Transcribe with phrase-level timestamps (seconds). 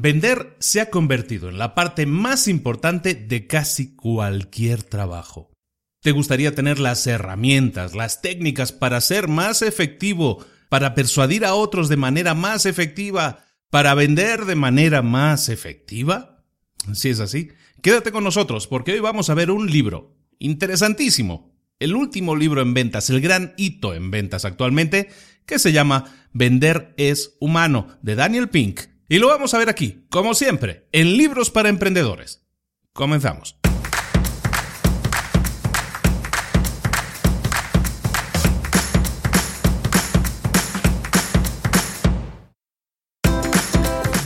[0.00, 5.50] Vender se ha convertido en la parte más importante de casi cualquier trabajo.
[6.00, 11.88] ¿Te gustaría tener las herramientas, las técnicas para ser más efectivo, para persuadir a otros
[11.88, 16.44] de manera más efectiva, para vender de manera más efectiva?
[16.92, 17.48] Si es así,
[17.82, 22.72] quédate con nosotros porque hoy vamos a ver un libro interesantísimo, el último libro en
[22.72, 25.08] ventas, el gran hito en ventas actualmente,
[25.44, 30.04] que se llama Vender es humano, de Daniel Pink y lo vamos a ver aquí,
[30.10, 32.42] como siempre, en Libros para Emprendedores.
[32.92, 33.58] Comenzamos.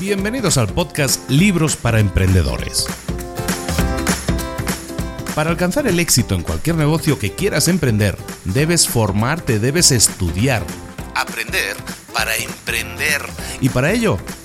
[0.01, 2.87] Bienvenidos al podcast Libros para Emprendedores.
[5.37, 10.66] Para alcanzar el éxito en cualquier negocio que quieras emprender, debes formarte, debes estudiar,
[11.15, 11.77] aprender
[12.12, 13.23] para emprender.
[13.60, 14.19] Y para ello,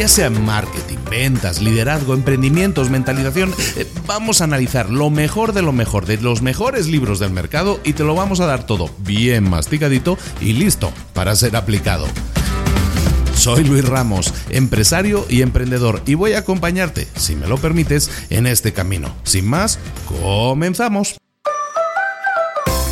[0.00, 5.72] ya sea marketing, ventas, liderazgo, emprendimientos, mentalización, eh, vamos a analizar lo mejor de lo
[5.72, 9.50] mejor, de los mejores libros del mercado y te lo vamos a dar todo bien
[9.50, 12.06] masticadito y listo para ser aplicado.
[13.34, 18.46] Soy Luis Ramos, empresario y emprendedor, y voy a acompañarte, si me lo permites, en
[18.46, 19.14] este camino.
[19.24, 19.78] Sin más,
[20.08, 21.18] comenzamos.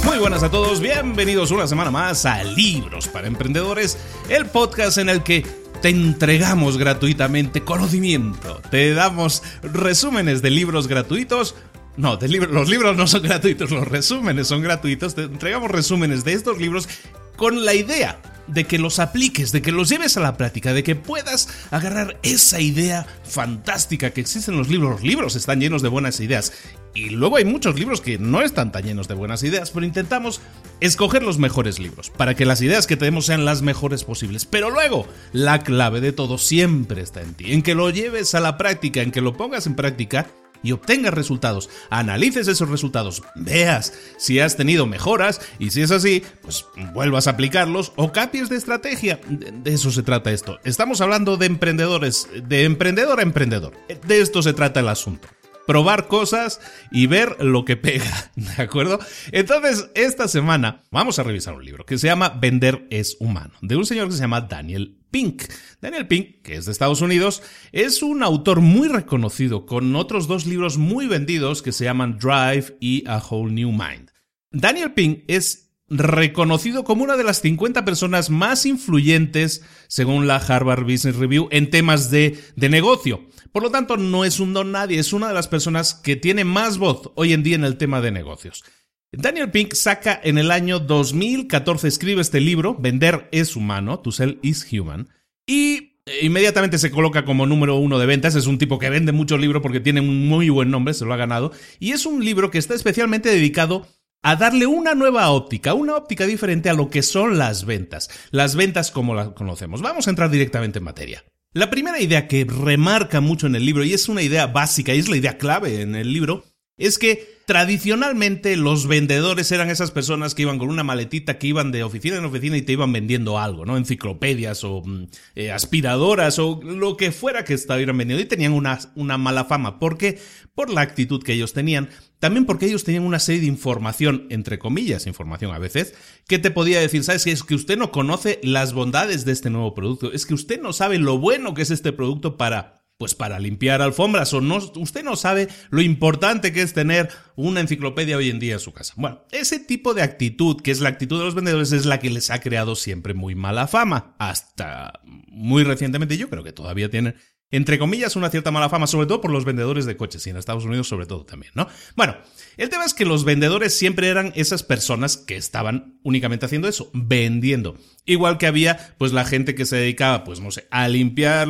[0.04, 3.96] Muy buenas a todos, bienvenidos una semana más a Libros para Emprendedores,
[4.28, 11.54] el podcast en el que te entregamos gratuitamente conocimiento, te damos resúmenes de libros gratuitos.
[11.96, 15.14] No, de los libros no son gratuitos, los resúmenes son gratuitos.
[15.14, 16.88] Te entregamos resúmenes de estos libros
[17.36, 20.82] con la idea de que los apliques, de que los lleves a la práctica, de
[20.82, 24.90] que puedas agarrar esa idea fantástica que existe en los libros.
[24.90, 26.52] Los libros están llenos de buenas ideas.
[26.94, 30.40] Y luego hay muchos libros que no están tan llenos de buenas ideas, pero intentamos
[30.80, 34.46] escoger los mejores libros para que las ideas que tenemos sean las mejores posibles.
[34.46, 38.40] Pero luego, la clave de todo siempre está en ti, en que lo lleves a
[38.40, 40.26] la práctica, en que lo pongas en práctica
[40.62, 41.68] y obtengas resultados.
[41.90, 47.30] Analices esos resultados, veas si has tenido mejoras y si es así, pues vuelvas a
[47.30, 49.20] aplicarlos o cambies de estrategia.
[49.28, 50.58] De eso se trata esto.
[50.64, 53.74] Estamos hablando de emprendedores, de emprendedor a emprendedor.
[54.06, 55.28] De esto se trata el asunto
[55.68, 58.98] probar cosas y ver lo que pega, ¿de acuerdo?
[59.32, 63.76] Entonces, esta semana vamos a revisar un libro que se llama Vender es humano, de
[63.76, 65.42] un señor que se llama Daniel Pink.
[65.80, 67.42] Daniel Pink, que es de Estados Unidos,
[67.72, 72.76] es un autor muy reconocido con otros dos libros muy vendidos que se llaman Drive
[72.80, 74.10] y A Whole New Mind.
[74.50, 80.82] Daniel Pink es reconocido como una de las 50 personas más influyentes según la Harvard
[80.82, 83.26] Business Review en temas de, de, negocio.
[83.52, 86.44] Por lo tanto, no es un don nadie, es una de las personas que tiene
[86.44, 88.64] más voz hoy en día en el tema de negocios.
[89.12, 94.38] Daniel Pink saca en el año 2014, escribe este libro, Vender es humano, To Sell
[94.42, 95.08] is Human,
[95.46, 98.34] y inmediatamente se coloca como número uno de ventas.
[98.34, 101.14] Es un tipo que vende muchos libros porque tiene un muy buen nombre, se lo
[101.14, 101.52] ha ganado.
[101.78, 103.88] Y es un libro que está especialmente dedicado
[104.22, 108.56] a darle una nueva óptica, una óptica diferente a lo que son las ventas, las
[108.56, 109.80] ventas como las conocemos.
[109.80, 111.24] Vamos a entrar directamente en materia.
[111.54, 114.98] La primera idea que remarca mucho en el libro, y es una idea básica, y
[114.98, 116.44] es la idea clave en el libro,
[116.78, 121.72] es que tradicionalmente los vendedores eran esas personas que iban con una maletita, que iban
[121.72, 123.78] de oficina en oficina y te iban vendiendo algo, ¿no?
[123.78, 128.78] Enciclopedias o mm, eh, aspiradoras o lo que fuera que estuvieran vendiendo y tenían una,
[128.96, 129.78] una mala fama.
[129.78, 130.18] ¿Por qué?
[130.54, 131.88] Por la actitud que ellos tenían.
[132.18, 135.94] También porque ellos tenían una serie de información, entre comillas, información a veces,
[136.26, 137.26] que te podía decir, ¿sabes?
[137.26, 140.74] Es que usted no conoce las bondades de este nuevo producto, es que usted no
[140.74, 145.04] sabe lo bueno que es este producto para pues para limpiar alfombras o no, usted
[145.04, 148.92] no sabe lo importante que es tener una enciclopedia hoy en día en su casa.
[148.96, 152.10] Bueno, ese tipo de actitud, que es la actitud de los vendedores, es la que
[152.10, 154.16] les ha creado siempre muy mala fama.
[154.18, 157.14] Hasta muy recientemente yo creo que todavía tienen
[157.50, 160.36] entre comillas, una cierta mala fama, sobre todo por los vendedores de coches, y en
[160.36, 161.66] Estados Unidos sobre todo también, ¿no?
[161.96, 162.16] Bueno,
[162.56, 166.90] el tema es que los vendedores siempre eran esas personas que estaban únicamente haciendo eso,
[166.92, 167.76] vendiendo.
[168.04, 171.48] Igual que había, pues, la gente que se dedicaba, pues, no sé, a limpiar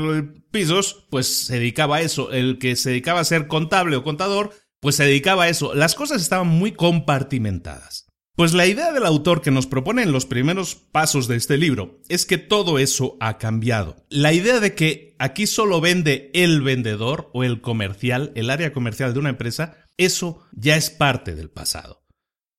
[0.51, 2.33] pisos, pues se dedicaba a eso.
[2.33, 5.75] El que se dedicaba a ser contable o contador, pues se dedicaba a eso.
[5.75, 8.08] Las cosas estaban muy compartimentadas.
[8.39, 11.99] Pues la idea del autor que nos propone en los primeros pasos de este libro
[12.09, 13.97] es que todo eso ha cambiado.
[14.11, 19.13] La idea de que aquí solo vende el vendedor o el comercial, el área comercial
[19.13, 22.07] de una empresa, eso ya es parte del pasado.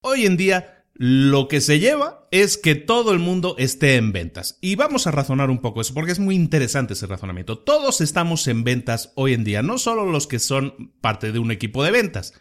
[0.01, 4.57] Hoy en día lo que se lleva es que todo el mundo esté en ventas.
[4.59, 7.57] Y vamos a razonar un poco eso, porque es muy interesante ese razonamiento.
[7.57, 11.51] Todos estamos en ventas hoy en día, no solo los que son parte de un
[11.51, 12.33] equipo de ventas,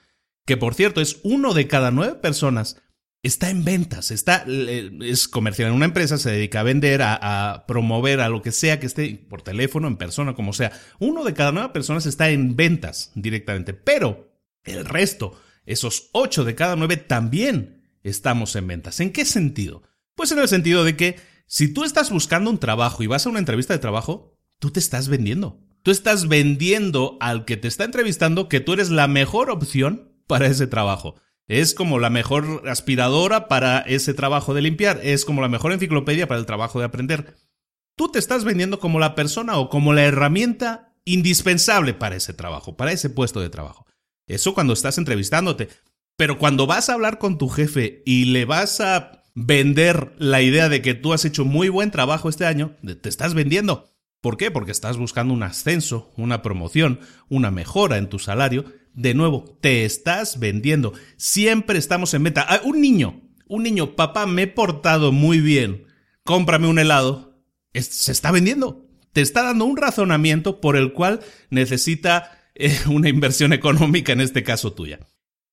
[0.44, 2.82] que por cierto es uno de cada nueve personas
[3.23, 8.20] está en ventas, está, es comercial en una empresa, se dedica a vender, a, promover,
[8.20, 10.73] a lo que sea que esté por teléfono, en persona, como sea.
[10.99, 14.32] Uno de cada nueve personas está en ventas directamente, pero
[14.65, 19.00] el resto, esos ocho de cada nueve, también estamos en ventas.
[19.00, 19.82] ¿En qué sentido?
[20.15, 21.17] Pues en el sentido de que
[21.47, 24.81] si tú estás buscando un trabajo y vas a una entrevista de trabajo, tú te
[24.81, 25.61] estás vendiendo.
[25.82, 30.47] Tú estás vendiendo al que te está entrevistando que tú eres la mejor opción para
[30.47, 31.20] ese trabajo.
[31.49, 36.29] Es como la mejor aspiradora para ese trabajo de limpiar, es como la mejor enciclopedia
[36.29, 37.37] para el trabajo de aprender.
[37.97, 42.77] Tú te estás vendiendo como la persona o como la herramienta indispensable para ese trabajo,
[42.77, 43.87] para ese puesto de trabajo.
[44.27, 45.71] Eso cuando estás entrevistándote.
[46.17, 50.69] Pero cuando vas a hablar con tu jefe y le vas a vender la idea
[50.69, 53.89] de que tú has hecho muy buen trabajo este año, te estás vendiendo.
[54.21, 54.51] ¿Por qué?
[54.51, 58.65] Porque estás buscando un ascenso, una promoción, una mejora en tu salario
[58.99, 60.93] de nuevo, te estás vendiendo.
[61.17, 62.45] Siempre estamos en venta.
[62.49, 65.87] Ah, un niño, un niño, papá, me he portado muy bien.
[66.25, 67.41] Cómprame un helado.
[67.73, 68.89] se está vendiendo.
[69.12, 74.43] Te está dando un razonamiento por el cual necesita eh, una inversión económica, en este
[74.43, 74.99] caso tuya.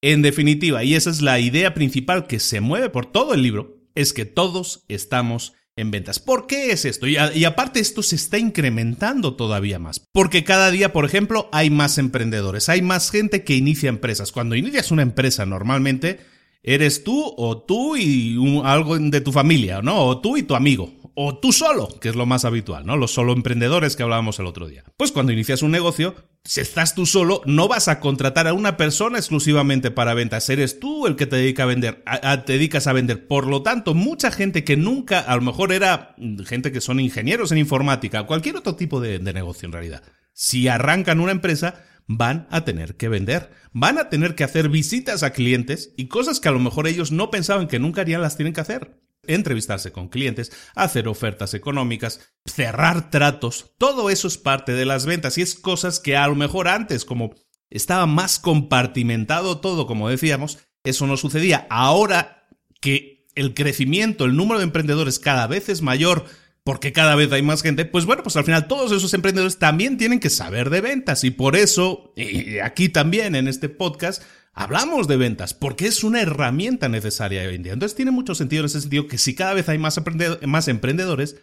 [0.02, 3.78] En definitiva, y esa es la idea principal que se mueve por todo el libro,
[3.94, 6.20] es que todos estamos en ventas.
[6.20, 7.08] ¿Por qué es esto?
[7.08, 10.00] Y, aparte esto se está incrementando todavía más.
[10.12, 14.32] Porque cada día, por ejemplo, hay más emprendedores, hay más gente que inicia empresas.
[14.32, 16.20] Cuando inicias una empresa normalmente
[16.64, 20.04] eres tú o tú y algo de tu familia, ¿no?
[20.04, 22.98] O tú y tu amigo o tú solo, que es lo más habitual, ¿no?
[22.98, 24.84] Los solo emprendedores que hablábamos el otro día.
[24.98, 26.14] Pues cuando inicias un negocio,
[26.44, 30.50] si estás tú solo, no vas a contratar a una persona exclusivamente para ventas.
[30.50, 32.04] Eres tú el que te dedica a vender,
[32.46, 33.28] te dedicas a vender.
[33.28, 36.16] Por lo tanto, mucha gente que nunca, a lo mejor era
[36.46, 40.04] gente que son ingenieros en informática, cualquier otro tipo de, de negocio en realidad.
[40.34, 45.24] Si arrancan una empresa, van a tener que vender, van a tener que hacer visitas
[45.24, 48.36] a clientes y cosas que a lo mejor ellos no pensaban que nunca harían las
[48.36, 54.74] tienen que hacer entrevistarse con clientes, hacer ofertas económicas, cerrar tratos, todo eso es parte
[54.74, 57.36] de las ventas y es cosas que a lo mejor antes, como
[57.70, 61.68] estaba más compartimentado todo, como decíamos, eso no sucedía.
[61.70, 62.48] Ahora
[62.80, 66.26] que el crecimiento, el número de emprendedores cada vez es mayor,
[66.66, 69.98] porque cada vez hay más gente, pues bueno, pues al final todos esos emprendedores también
[69.98, 75.08] tienen que saber de ventas y por eso, y aquí también en este podcast, hablamos
[75.08, 77.74] de ventas, porque es una herramienta necesaria hoy en día.
[77.74, 80.02] Entonces tiene mucho sentido en ese sentido que si cada vez hay más,
[80.48, 81.36] más emprendedores,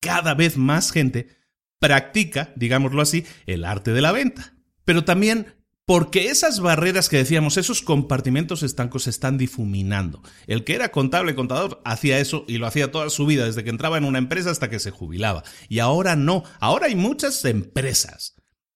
[0.00, 1.28] cada vez más gente
[1.78, 4.52] practica, digámoslo así, el arte de la venta.
[4.84, 5.46] Pero también
[5.88, 10.22] porque esas barreras que decíamos, esos compartimentos estancos se están difuminando.
[10.46, 13.70] El que era contable, contador, hacía eso y lo hacía toda su vida, desde que
[13.70, 15.44] entraba en una empresa hasta que se jubilaba.
[15.70, 18.34] Y ahora no, ahora hay muchas empresas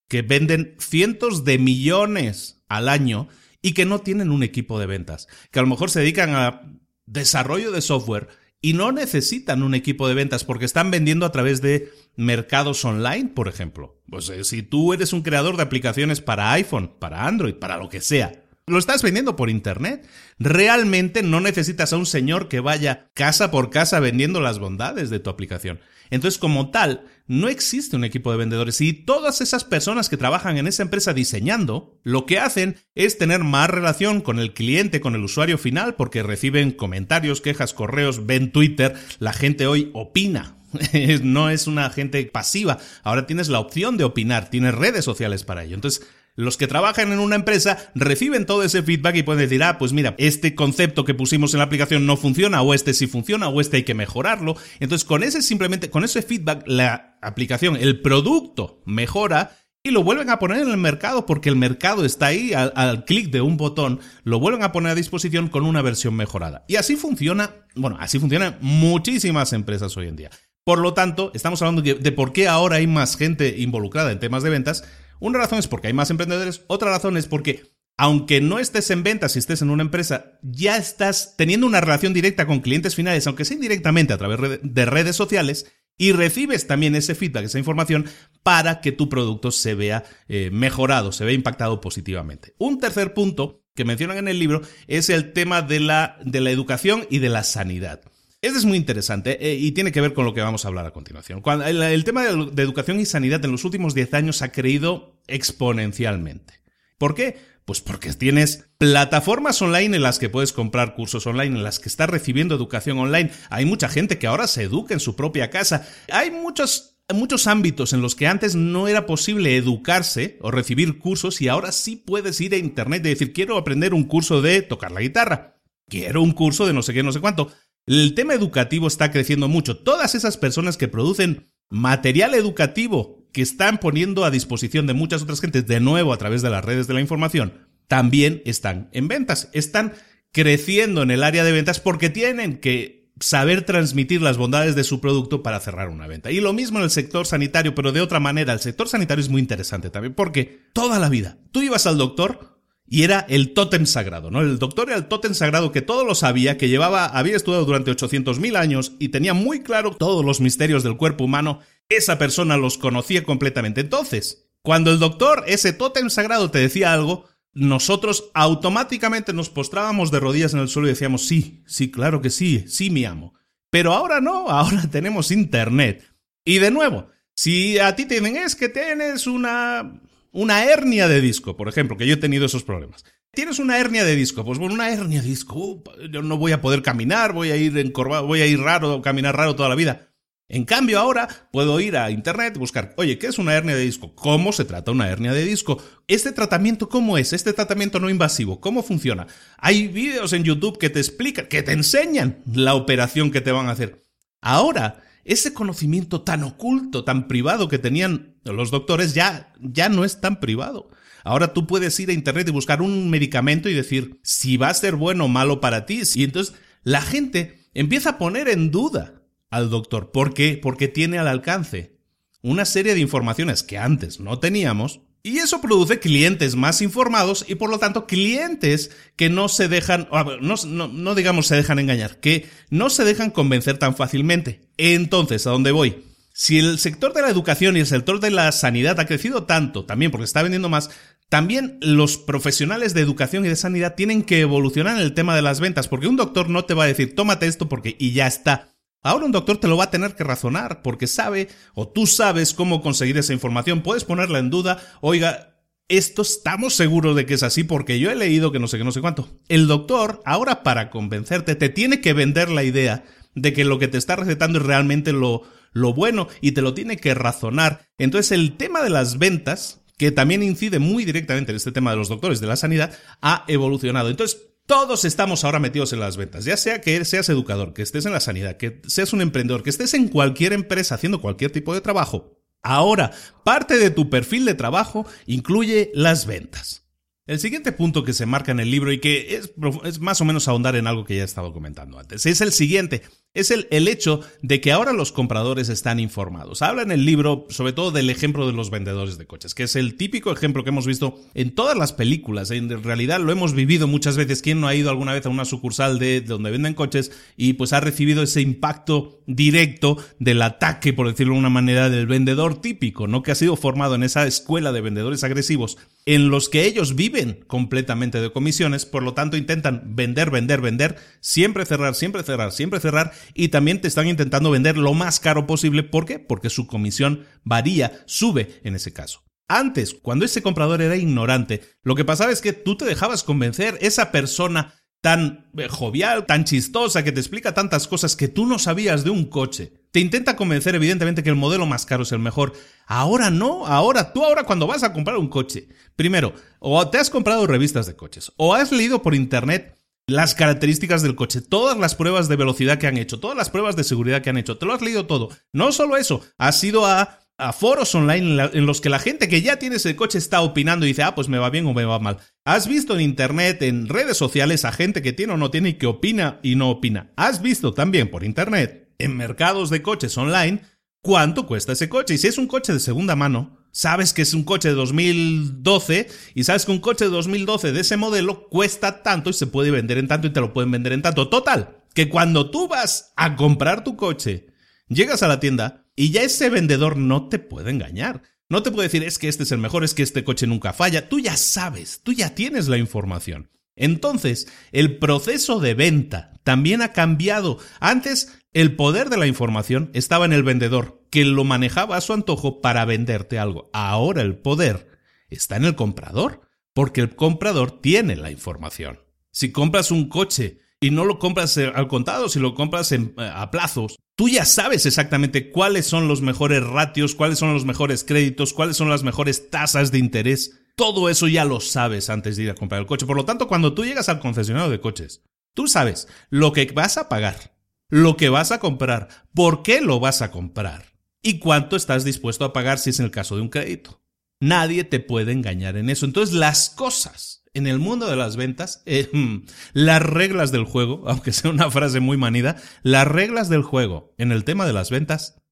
[0.08, 3.28] que venden cientos de millones al año
[3.60, 6.62] y que no tienen un equipo de ventas, que a lo mejor se dedican a
[7.04, 8.28] desarrollo de software
[8.62, 13.30] y no necesitan un equipo de ventas porque están vendiendo a través de mercados online,
[13.34, 14.00] por ejemplo.
[14.08, 17.88] Pues eh, si tú eres un creador de aplicaciones para iPhone, para Android, para lo
[17.88, 20.06] que sea, lo estás vendiendo por internet.
[20.38, 25.20] Realmente no necesitas a un señor que vaya casa por casa vendiendo las bondades de
[25.20, 25.80] tu aplicación.
[26.10, 30.58] Entonces, como tal, no existe un equipo de vendedores y todas esas personas que trabajan
[30.58, 35.14] en esa empresa diseñando, lo que hacen es tener más relación con el cliente, con
[35.14, 40.56] el usuario final, porque reciben comentarios, quejas, correos, ven Twitter, la gente hoy opina.
[41.22, 45.64] no es una gente pasiva, ahora tienes la opción de opinar, tienes redes sociales para
[45.64, 45.74] ello.
[45.74, 49.78] Entonces, los que trabajan en una empresa reciben todo ese feedback y pueden decir, ah,
[49.78, 53.48] pues mira, este concepto que pusimos en la aplicación no funciona, o este sí funciona,
[53.48, 54.56] o este hay que mejorarlo.
[54.80, 60.30] Entonces, con ese simplemente, con ese feedback, la aplicación, el producto mejora y lo vuelven
[60.30, 63.56] a poner en el mercado porque el mercado está ahí al, al clic de un
[63.56, 66.64] botón, lo vuelven a poner a disposición con una versión mejorada.
[66.68, 70.30] Y así funciona, bueno, así funcionan muchísimas empresas hoy en día.
[70.64, 74.44] Por lo tanto, estamos hablando de por qué ahora hay más gente involucrada en temas
[74.44, 74.84] de ventas
[75.22, 77.62] una razón es porque hay más emprendedores, otra razón es porque
[77.96, 82.12] aunque no estés en ventas y estés en una empresa, ya estás teniendo una relación
[82.12, 85.66] directa con clientes finales, aunque sea indirectamente a través de redes sociales,
[85.98, 88.06] y recibes también ese feedback, esa información,
[88.42, 92.54] para que tu producto se vea eh, mejorado, se vea impactado positivamente.
[92.58, 96.50] Un tercer punto que mencionan en el libro es el tema de la, de la
[96.50, 98.00] educación y de la sanidad.
[98.42, 100.84] Este es muy interesante eh, y tiene que ver con lo que vamos a hablar
[100.84, 101.44] a continuación.
[101.64, 106.60] el, tema de, de, educación y sanidad en los últimos 10 años ha creído exponencialmente.
[106.98, 107.38] ¿Por qué?
[107.64, 111.88] Pues porque tienes plataformas online en las que puedes comprar cursos online, en las que
[111.88, 113.30] estás recibiendo educación online.
[113.48, 115.86] Hay mucha gente que ahora se educa en su propia casa.
[116.10, 121.40] Hay muchos muchos ámbitos en los que antes no era posible educarse o recibir cursos
[121.42, 124.90] y ahora sí puedes ir a internet y decir quiero aprender un curso de tocar
[124.92, 127.52] la guitarra, quiero un curso de no sé qué, no sé cuánto.
[127.86, 129.76] El tema educativo está creciendo mucho.
[129.76, 135.40] Todas esas personas que producen material educativo que están poniendo a disposición de muchas otras
[135.40, 139.48] gentes de nuevo a través de las redes de la información, también están en ventas,
[139.52, 139.94] están
[140.32, 145.00] creciendo en el área de ventas porque tienen que saber transmitir las bondades de su
[145.00, 146.30] producto para cerrar una venta.
[146.30, 148.52] Y lo mismo en el sector sanitario, pero de otra manera.
[148.52, 152.51] El sector sanitario es muy interesante también porque toda la vida tú ibas al doctor
[152.92, 154.42] y era el tótem sagrado, ¿no?
[154.42, 157.90] El doctor era el tótem sagrado que todo lo sabía, que llevaba, había estudiado durante
[157.90, 161.60] 800.000 años y tenía muy claro todos los misterios del cuerpo humano.
[161.88, 163.80] Esa persona los conocía completamente.
[163.80, 170.20] Entonces, cuando el doctor, ese tótem sagrado, te decía algo, nosotros automáticamente nos postrábamos de
[170.20, 173.32] rodillas en el suelo y decíamos, sí, sí, claro que sí, sí, mi amo.
[173.70, 176.04] Pero ahora no, ahora tenemos Internet.
[176.44, 179.98] Y de nuevo, si a ti te dicen, es que tienes una,
[180.32, 183.04] una hernia de disco, por ejemplo, que yo he tenido esos problemas.
[183.32, 186.60] Tienes una hernia de disco, pues bueno, una hernia de disco, yo no voy a
[186.60, 190.08] poder caminar, voy a ir encorvado, voy a ir raro, caminar raro toda la vida.
[190.48, 193.84] En cambio, ahora puedo ir a internet y buscar, oye, ¿qué es una hernia de
[193.84, 194.14] disco?
[194.14, 195.82] ¿Cómo se trata una hernia de disco?
[196.08, 197.32] ¿Este tratamiento cómo es?
[197.32, 198.60] ¿Este tratamiento no invasivo?
[198.60, 199.26] ¿Cómo funciona?
[199.56, 203.68] Hay vídeos en YouTube que te explican, que te enseñan la operación que te van
[203.68, 204.04] a hacer.
[204.42, 210.20] Ahora, ese conocimiento tan oculto, tan privado que tenían los doctores ya, ya no es
[210.20, 210.90] tan privado.
[211.24, 214.74] Ahora tú puedes ir a internet y buscar un medicamento y decir si va a
[214.74, 216.02] ser bueno o malo para ti.
[216.14, 220.10] Y entonces la gente empieza a poner en duda al doctor.
[220.10, 220.58] ¿Por qué?
[220.60, 221.98] Porque tiene al alcance
[222.42, 227.54] una serie de informaciones que antes no teníamos y eso produce clientes más informados y
[227.54, 230.08] por lo tanto clientes que no se dejan,
[230.40, 230.56] no,
[230.88, 234.62] no, digamos se dejan engañar, que no se dejan convencer tan fácilmente.
[234.78, 236.02] Entonces, ¿a dónde voy?
[236.32, 239.84] Si el sector de la educación y el sector de la sanidad ha crecido tanto,
[239.84, 240.90] también porque está vendiendo más,
[241.28, 245.42] también los profesionales de educación y de sanidad tienen que evolucionar en el tema de
[245.42, 248.26] las ventas, porque un doctor no te va a decir, tómate esto porque y ya
[248.26, 248.68] está.
[249.02, 252.54] Ahora un doctor te lo va a tener que razonar porque sabe o tú sabes
[252.54, 253.82] cómo conseguir esa información.
[253.82, 254.80] Puedes ponerla en duda.
[255.00, 255.56] Oiga,
[255.88, 258.84] esto estamos seguros de que es así porque yo he leído que no sé qué,
[258.84, 259.28] no sé cuánto.
[259.48, 263.88] El doctor, ahora para convencerte, te tiene que vender la idea de que lo que
[263.88, 267.86] te está recetando es realmente lo, lo bueno y te lo tiene que razonar.
[267.98, 271.96] Entonces el tema de las ventas, que también incide muy directamente en este tema de
[271.96, 274.10] los doctores de la sanidad, ha evolucionado.
[274.10, 278.06] Entonces, todos estamos ahora metidos en las ventas, ya sea que seas educador, que estés
[278.06, 281.74] en la sanidad, que seas un emprendedor, que estés en cualquier empresa haciendo cualquier tipo
[281.74, 282.38] de trabajo.
[282.62, 283.10] Ahora,
[283.44, 286.86] parte de tu perfil de trabajo incluye las ventas.
[287.26, 290.48] El siguiente punto que se marca en el libro y que es, más o menos
[290.48, 293.02] ahondar en algo que ya he estado comentando antes, es el siguiente,
[293.34, 296.60] es el, el, hecho de que ahora los compradores están informados.
[296.60, 299.74] Habla en el libro sobre todo del ejemplo de los vendedores de coches, que es
[299.74, 303.86] el típico ejemplo que hemos visto en todas las películas, en realidad lo hemos vivido
[303.86, 307.10] muchas veces, ¿quién no ha ido alguna vez a una sucursal de, donde venden coches
[307.36, 312.06] y pues ha recibido ese impacto directo del ataque, por decirlo de una manera, del
[312.06, 313.22] vendedor típico, ¿no?
[313.22, 317.44] Que ha sido formado en esa escuela de vendedores agresivos en los que ellos viven
[317.46, 322.80] completamente de comisiones, por lo tanto intentan vender, vender, vender, siempre cerrar, siempre cerrar, siempre
[322.80, 325.82] cerrar, y también te están intentando vender lo más caro posible.
[325.82, 326.18] ¿Por qué?
[326.18, 329.22] Porque su comisión varía, sube en ese caso.
[329.48, 333.76] Antes, cuando ese comprador era ignorante, lo que pasaba es que tú te dejabas convencer,
[333.80, 338.58] esa persona tan eh, jovial, tan chistosa, que te explica tantas cosas que tú no
[338.58, 339.72] sabías de un coche.
[339.90, 342.54] Te intenta convencer evidentemente que el modelo más caro es el mejor.
[342.86, 347.10] Ahora no, ahora tú ahora cuando vas a comprar un coche, primero, o te has
[347.10, 349.76] comprado revistas de coches, o has leído por internet
[350.06, 353.76] las características del coche, todas las pruebas de velocidad que han hecho, todas las pruebas
[353.76, 355.30] de seguridad que han hecho, te lo has leído todo.
[355.52, 359.42] No solo eso, has ido a a foros online en, los que la gente que
[359.42, 361.84] ya tiene ese coche está opinando y dice, ah, pues me va bien o me
[361.84, 362.18] va mal.
[362.44, 365.74] Has visto en internet, en redes sociales, a gente que tiene o no tiene y
[365.74, 367.12] que opina y no opina.
[367.16, 370.62] Has visto también por internet, en mercados de coches online,
[371.02, 372.14] cuánto cuesta ese coche.
[372.14, 376.08] Y si es un coche de segunda mano, sabes que es un coche de 2012
[376.34, 379.70] y sabes que un coche de 2012 de ese modelo cuesta tanto y se puede
[379.70, 381.28] vender en tanto y te lo pueden vender en tanto.
[381.28, 384.46] Total, que cuando tú vas a comprar tu coche,
[384.88, 388.22] llegas a la tienda, y ya ese vendedor no te puede engañar.
[388.48, 390.72] No te puede decir es que este es el mejor, es que este coche nunca
[390.72, 391.08] falla.
[391.08, 393.50] Tú ya sabes, tú ya tienes la información.
[393.76, 397.58] Entonces, el proceso de venta también ha cambiado.
[397.80, 402.12] Antes, el poder de la información estaba en el vendedor, que lo manejaba a su
[402.12, 403.70] antojo para venderte algo.
[403.72, 404.88] Ahora el poder
[405.30, 406.42] está en el comprador,
[406.74, 409.00] porque el comprador tiene la información.
[409.30, 413.14] Si compras un coche y no lo compras eh, al contado, si lo compras eh,
[413.18, 418.04] a plazos, tú ya sabes exactamente cuáles son los mejores ratios, cuáles son los mejores
[418.04, 420.58] créditos, cuáles son las mejores tasas de interés.
[420.76, 423.06] Todo eso ya lo sabes antes de ir a comprar el coche.
[423.06, 425.22] Por lo tanto, cuando tú llegas al concesionario de coches,
[425.54, 427.51] tú sabes lo que vas a pagar,
[427.92, 432.46] lo que vas a comprar, por qué lo vas a comprar y cuánto estás dispuesto
[432.46, 434.00] a pagar si es en el caso de un crédito.
[434.40, 436.06] Nadie te puede engañar en eso.
[436.06, 439.10] Entonces, las cosas en el mundo de las ventas, eh,
[439.74, 444.32] las reglas del juego, aunque sea una frase muy manida, las reglas del juego en
[444.32, 445.42] el tema de las ventas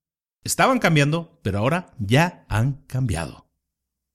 [0.42, 3.50] estaban cambiando, pero ahora ya han cambiado.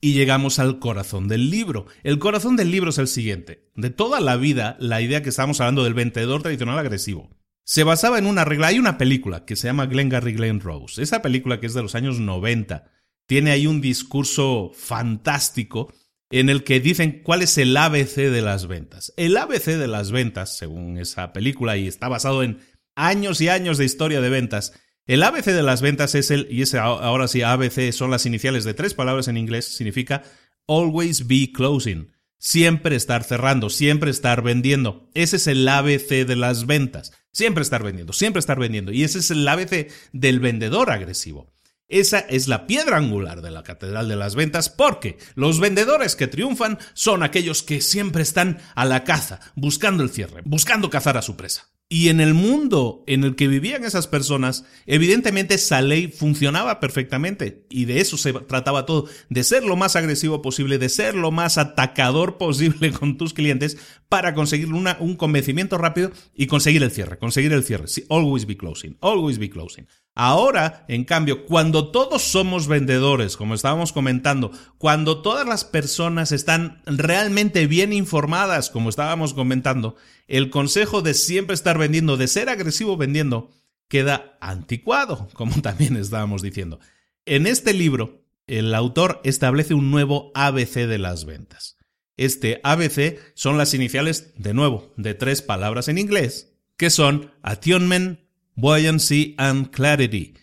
[0.01, 1.85] Y llegamos al corazón del libro.
[2.01, 3.69] El corazón del libro es el siguiente.
[3.75, 7.29] De toda la vida, la idea que estamos hablando del vendedor tradicional agresivo
[7.65, 8.67] se basaba en una regla.
[8.67, 11.01] Hay una película que se llama Glengarry Glen Rose.
[11.01, 12.85] Esa película que es de los años 90
[13.27, 15.91] tiene ahí un discurso fantástico
[16.29, 19.13] en el que dicen cuál es el ABC de las ventas.
[19.17, 22.59] El ABC de las ventas, según esa película, y está basado en
[22.95, 24.73] años y años de historia de ventas,
[25.07, 28.63] el ABC de las ventas es el, y ese ahora sí, ABC son las iniciales
[28.63, 30.23] de tres palabras en inglés, significa
[30.67, 32.11] always be closing.
[32.37, 35.09] Siempre estar cerrando, siempre estar vendiendo.
[35.13, 37.11] Ese es el ABC de las ventas.
[37.35, 38.93] Siempre estar vendiendo, siempre estar vendiendo.
[38.93, 41.51] Y ese es el ABC del vendedor agresivo.
[41.89, 46.27] Esa es la piedra angular de la Catedral de las Ventas porque los vendedores que
[46.27, 51.21] triunfan son aquellos que siempre están a la caza, buscando el cierre, buscando cazar a
[51.21, 51.67] su presa.
[51.87, 57.67] Y en el mundo en el que vivían esas personas, evidentemente esa ley funcionaba perfectamente
[57.69, 61.29] y de eso se trataba todo, de ser lo más agresivo posible, de ser lo
[61.29, 63.77] más atacador posible con tus clientes
[64.09, 67.85] para conseguir un convencimiento rápido y conseguir el cierre, conseguir el cierre.
[68.09, 69.85] always be closing, always be closing.
[70.17, 76.81] Ahora, en cambio, cuando todos somos vendedores, como estábamos comentando, cuando todas las personas están
[76.85, 82.95] realmente bien informadas, como estábamos comentando, el consejo de siempre estar vendiendo, de ser agresivo
[82.95, 83.51] vendiendo,
[83.89, 86.79] queda anticuado, como también estábamos diciendo.
[87.25, 91.75] En este libro, el autor establece un nuevo ABC de las ventas.
[92.15, 98.19] Este ABC son las iniciales, de nuevo, de tres palabras en inglés, que son attunement,
[98.55, 100.33] buoyancy and clarity.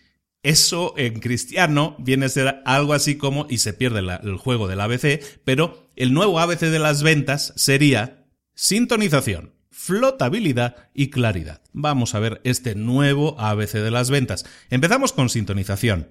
[0.43, 4.81] Eso en cristiano viene a ser algo así como, y se pierde el juego del
[4.81, 11.61] ABC, pero el nuevo ABC de las ventas sería sintonización, flotabilidad y claridad.
[11.71, 14.45] Vamos a ver este nuevo ABC de las ventas.
[14.69, 16.09] Empezamos con sintonización.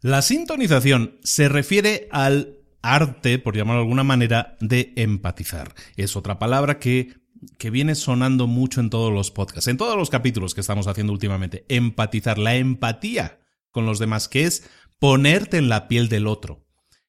[0.00, 5.74] La sintonización se refiere al arte, por llamarlo de alguna manera, de empatizar.
[5.96, 7.14] Es otra palabra que
[7.58, 11.12] que viene sonando mucho en todos los podcasts, en todos los capítulos que estamos haciendo
[11.12, 11.64] últimamente.
[11.68, 16.64] Empatizar, la empatía con los demás, que es ponerte en la piel del otro.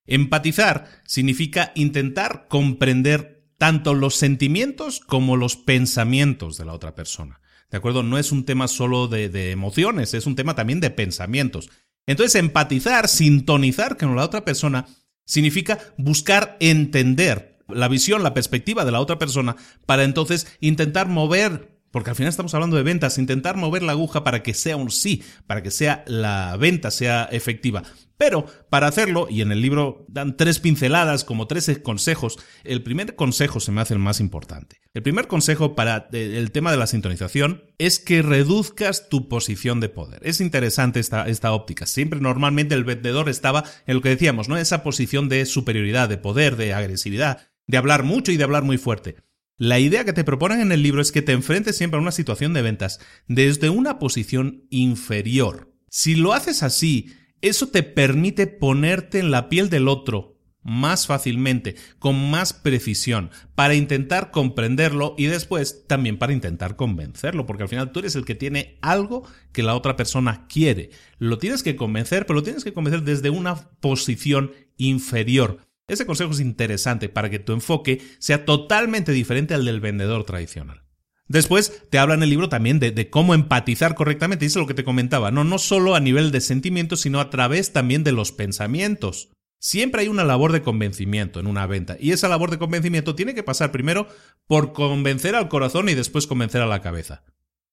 [0.05, 7.41] Empatizar significa intentar comprender tanto los sentimientos como los pensamientos de la otra persona.
[7.71, 8.03] ¿De acuerdo?
[8.03, 11.69] No es un tema solo de, emociones, es un tema también de pensamientos.
[12.05, 14.85] Entonces, empatizar, sintonizar con la otra persona,
[15.25, 21.75] significa buscar entender la visión, la perspectiva de la otra persona para entonces intentar mover
[21.95, 24.91] porque al final estamos hablando de ventas, intentar mover la aguja para que sea un
[24.91, 27.83] sí, para que sea la venta sea efectiva.
[28.17, 33.15] Pero para hacerlo, y en el libro dan tres pinceladas, como tres consejos, el primer
[33.15, 34.81] consejo se me hace el más importante.
[34.93, 39.87] El primer consejo para el tema de la sintonización es que reduzcas tu posición de
[39.87, 40.19] poder.
[40.23, 41.85] Es interesante esta, esta óptica.
[41.85, 44.57] Siempre normalmente el vendedor estaba en lo que decíamos, ¿no?
[44.57, 48.77] Esa posición de superioridad, de poder, de agresividad de hablar mucho y de hablar muy
[48.77, 49.15] fuerte.
[49.57, 52.11] La idea que te proponen en el libro es que te enfrentes siempre a una
[52.11, 55.71] situación de ventas desde una posición inferior.
[55.89, 61.75] Si lo haces así, eso te permite ponerte en la piel del otro más fácilmente,
[61.99, 67.91] con más precisión, para intentar comprenderlo y después también para intentar convencerlo, porque al final
[67.91, 70.89] tú eres el que tiene algo que la otra persona quiere.
[71.19, 75.59] Lo tienes que convencer, pero lo tienes que convencer desde una posición inferior.
[75.87, 80.83] Ese consejo es interesante para que tu enfoque sea totalmente diferente al del vendedor tradicional.
[81.27, 84.83] Después te habla en el libro también de, cómo empatizar correctamente, es lo que te
[84.83, 89.29] comentaba, no, no solo a nivel de sentimientos, sino a través también de los pensamientos.
[89.59, 93.33] Siempre hay una labor de convencimiento en una venta, y esa labor de convencimiento tiene
[93.33, 94.07] que pasar primero
[94.45, 97.23] por convencer al corazón y después convencer a la cabeza.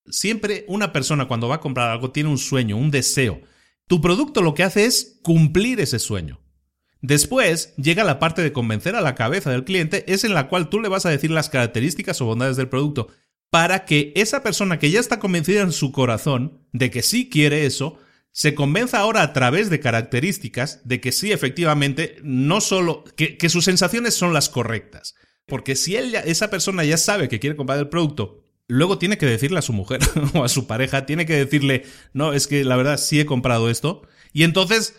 [0.07, 3.43] Siempre una persona cuando va a comprar algo tiene un sueño, un deseo.
[3.87, 6.41] Tu producto lo que hace es cumplir ese sueño.
[7.03, 10.71] Después llega la parte de convencer a la cabeza del cliente, es en la cual
[10.71, 13.09] tú le vas a decir las características o bondades del producto
[13.53, 17.67] para que esa persona que ya está convencida en su corazón de que sí quiere
[17.67, 17.99] eso,
[18.31, 23.67] se convenza ahora a través de características de que sí, efectivamente, no solo, que, sus
[23.67, 25.17] sensaciones son las correctas.
[25.45, 29.27] Porque si él esa persona ya sabe que quiere comprar el producto, luego tiene que
[29.27, 30.01] decirle a su mujer
[30.35, 31.85] o a su pareja, tiene que decirle,
[32.15, 34.01] no, es que la verdad sí he comprado esto.
[34.33, 34.95] Y entonces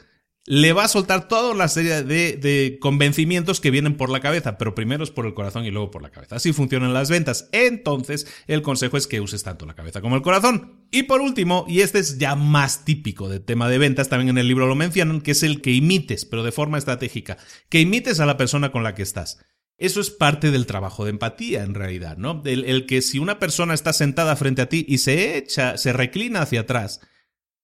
[0.45, 4.75] le va a soltar toda la serie de, convencimientos que vienen por la cabeza, pero
[4.75, 6.35] primero es por el corazón y luego por la cabeza.
[6.35, 7.47] Así funcionan las ventas.
[7.53, 10.87] Entonces, el consejo es que uses tanto la cabeza como el corazón.
[10.91, 14.37] Y por último, y este es ya más típico del tema de ventas, también en
[14.37, 17.37] el libro lo mencionan, que es el que imites, pero de forma estratégica,
[17.69, 19.39] que imites a la persona con la que estás.
[19.77, 22.43] Eso es parte del trabajo de empatía, en realidad, ¿no?
[22.45, 26.41] el que si una persona está sentada frente a ti y se echa, se reclina
[26.41, 27.01] hacia atrás,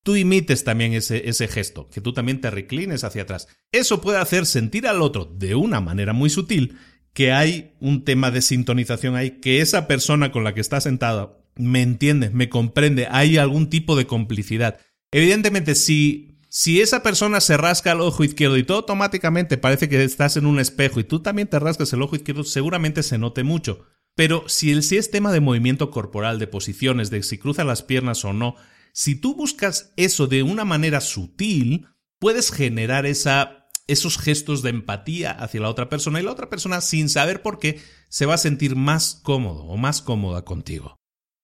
[0.10, 3.48] tú imites también ese, ese gesto, que tú también te reclines hacia atrás.
[3.72, 6.80] Eso puede hacer sentir al otro de una manera muy sutil
[7.14, 11.38] que hay un tema de sintonización ahí, que esa persona con la que está sentada
[11.58, 14.80] me entiende, me comprende, hay algún tipo de complicidad.
[15.12, 20.04] Evidentemente, si, si esa persona se rasca el ojo izquierdo y todo automáticamente parece que
[20.04, 23.44] estás en un espejo y tú también te rascas el ojo izquierdo, seguramente se note
[23.44, 23.86] mucho.
[24.16, 27.84] Pero si, el, si es tema de movimiento corporal, de posiciones, de si cruza las
[27.84, 28.56] piernas o no,
[28.94, 31.88] si tú buscas eso de una manera sutil,
[32.20, 37.10] puedes generar esos gestos de empatía hacia la otra persona y la otra persona, sin
[37.10, 40.96] saber por qué, se va a sentir más cómodo o más cómoda contigo.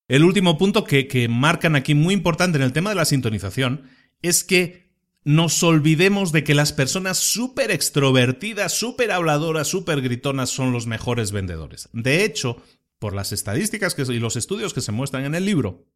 [0.07, 3.89] El último punto que marcan aquí muy importante en el tema de la sintonización
[4.21, 4.85] es que
[5.23, 11.31] nos olvidemos de que las personas súper extrovertidas, súper habladoras, súper gritonas son los mejores
[11.31, 11.89] vendedores.
[11.93, 12.61] De hecho,
[12.99, 15.87] por las estadísticas y los estudios que se muestran en el libro,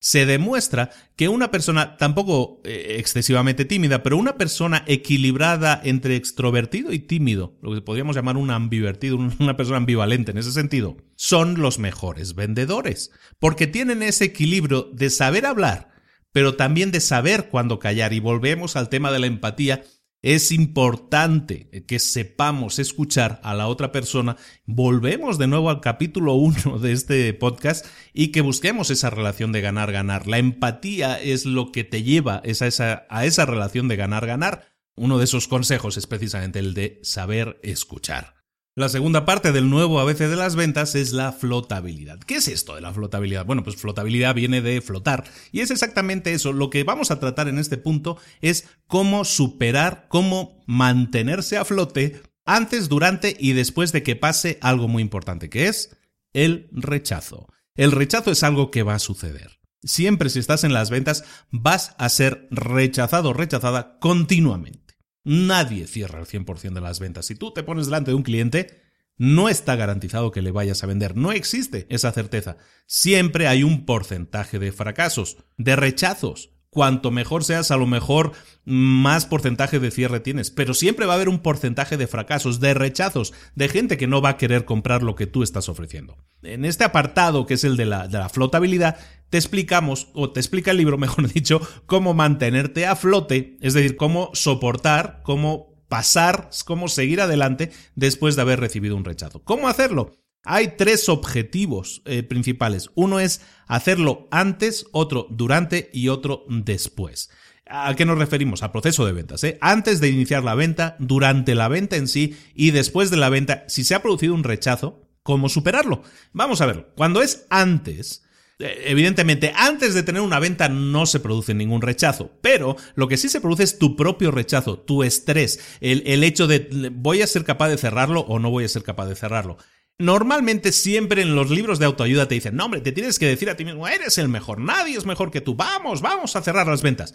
[0.00, 6.92] se demuestra que una persona, tampoco eh, excesivamente tímida, pero una persona equilibrada entre extrovertido
[6.92, 11.60] y tímido, lo que podríamos llamar un ambivertido, una persona ambivalente en ese sentido, son
[11.60, 15.90] los mejores vendedores, porque tienen ese equilibrio de saber hablar,
[16.32, 18.12] pero también de saber cuándo callar.
[18.12, 19.82] Y volvemos al tema de la empatía
[20.22, 24.36] es importante que sepamos escuchar a la otra persona.
[24.66, 29.60] Volvemos de nuevo al capítulo 1 de este podcast y que busquemos esa relación de
[29.60, 30.26] ganar-ganar.
[30.26, 34.66] La empatía es lo que te lleva a esa, a esa relación de ganar-ganar.
[34.96, 38.37] Uno de esos consejos es precisamente el de saber escuchar.
[38.78, 42.20] La segunda parte del nuevo ABC de las ventas es la flotabilidad.
[42.20, 43.44] ¿Qué es esto de la flotabilidad?
[43.44, 46.52] Bueno, pues flotabilidad viene de flotar y es exactamente eso.
[46.52, 52.22] Lo que vamos a tratar en este punto es cómo superar, cómo mantenerse a flote
[52.44, 55.98] antes, durante y después de que pase algo muy importante, que es
[56.32, 57.48] el rechazo.
[57.74, 59.58] El rechazo es algo que va a suceder.
[59.82, 64.87] Siempre si estás en las ventas vas a ser rechazado o rechazada continuamente.
[65.30, 67.26] Nadie cierra el 100% de las ventas.
[67.26, 68.80] Si tú te pones delante de un cliente,
[69.18, 71.18] no está garantizado que le vayas a vender.
[71.18, 72.56] No existe esa certeza.
[72.86, 76.54] Siempre hay un porcentaje de fracasos, de rechazos.
[76.78, 78.30] Cuanto mejor seas, a lo mejor
[78.64, 80.52] más porcentaje de cierre tienes.
[80.52, 84.22] Pero siempre va a haber un porcentaje de fracasos, de rechazos, de gente que no
[84.22, 86.18] va a querer comprar lo que tú estás ofreciendo.
[86.40, 88.96] En este apartado, que es el de la, flotabilidad,
[89.28, 93.96] te explicamos, o te explica el libro, mejor dicho, cómo mantenerte a flote, es decir,
[93.96, 99.42] cómo soportar, cómo pasar, cómo seguir adelante después de haber recibido un rechazo.
[99.42, 100.12] ¿Cómo hacerlo?
[100.50, 102.88] Hay tres objetivos eh, principales.
[102.94, 107.28] Uno es hacerlo antes, otro durante y otro después.
[107.66, 108.62] ¿A qué nos referimos?
[108.62, 109.44] Al proceso de ventas.
[109.44, 109.58] ¿eh?
[109.60, 113.64] Antes de iniciar la venta, durante la venta en sí y después de la venta,
[113.68, 116.02] si se ha producido un rechazo, ¿cómo superarlo?
[116.32, 116.88] Vamos a verlo.
[116.96, 118.24] Cuando es antes,
[118.58, 123.18] eh, evidentemente, antes de tener una venta no se produce ningún rechazo, pero lo que
[123.18, 127.26] sí se produce es tu propio rechazo, tu estrés, el, el hecho de voy a
[127.26, 129.58] ser capaz de cerrarlo o no voy a ser capaz de cerrarlo.
[129.98, 133.50] Normalmente siempre en los libros de autoayuda te dicen, no hombre, te tienes que decir
[133.50, 136.68] a ti mismo, eres el mejor, nadie es mejor que tú, vamos, vamos a cerrar
[136.68, 137.14] las ventas.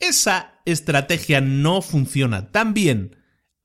[0.00, 3.16] Esa estrategia no funciona tan bien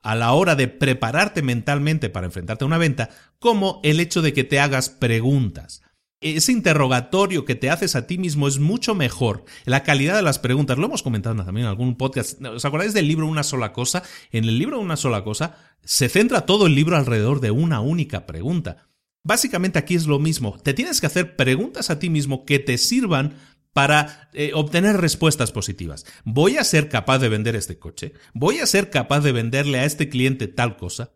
[0.03, 4.33] a la hora de prepararte mentalmente para enfrentarte a una venta como el hecho de
[4.33, 5.81] que te hagas preguntas
[6.21, 9.43] ese interrogatorio que te haces a ti mismo es mucho mejor.
[9.65, 12.39] La calidad de las preguntas, lo hemos comentado también en algún podcast.
[12.45, 14.03] ¿Os acordáis del libro Una sola cosa?
[14.31, 18.25] En el libro Una sola cosa se centra todo el libro alrededor de una única
[18.25, 18.89] pregunta.
[19.23, 20.57] Básicamente aquí es lo mismo.
[20.61, 23.35] Te tienes que hacer preguntas a ti mismo que te sirvan
[23.73, 26.05] para eh, obtener respuestas positivas.
[26.25, 28.13] ¿Voy a ser capaz de vender este coche?
[28.33, 31.13] ¿Voy a ser capaz de venderle a este cliente tal cosa?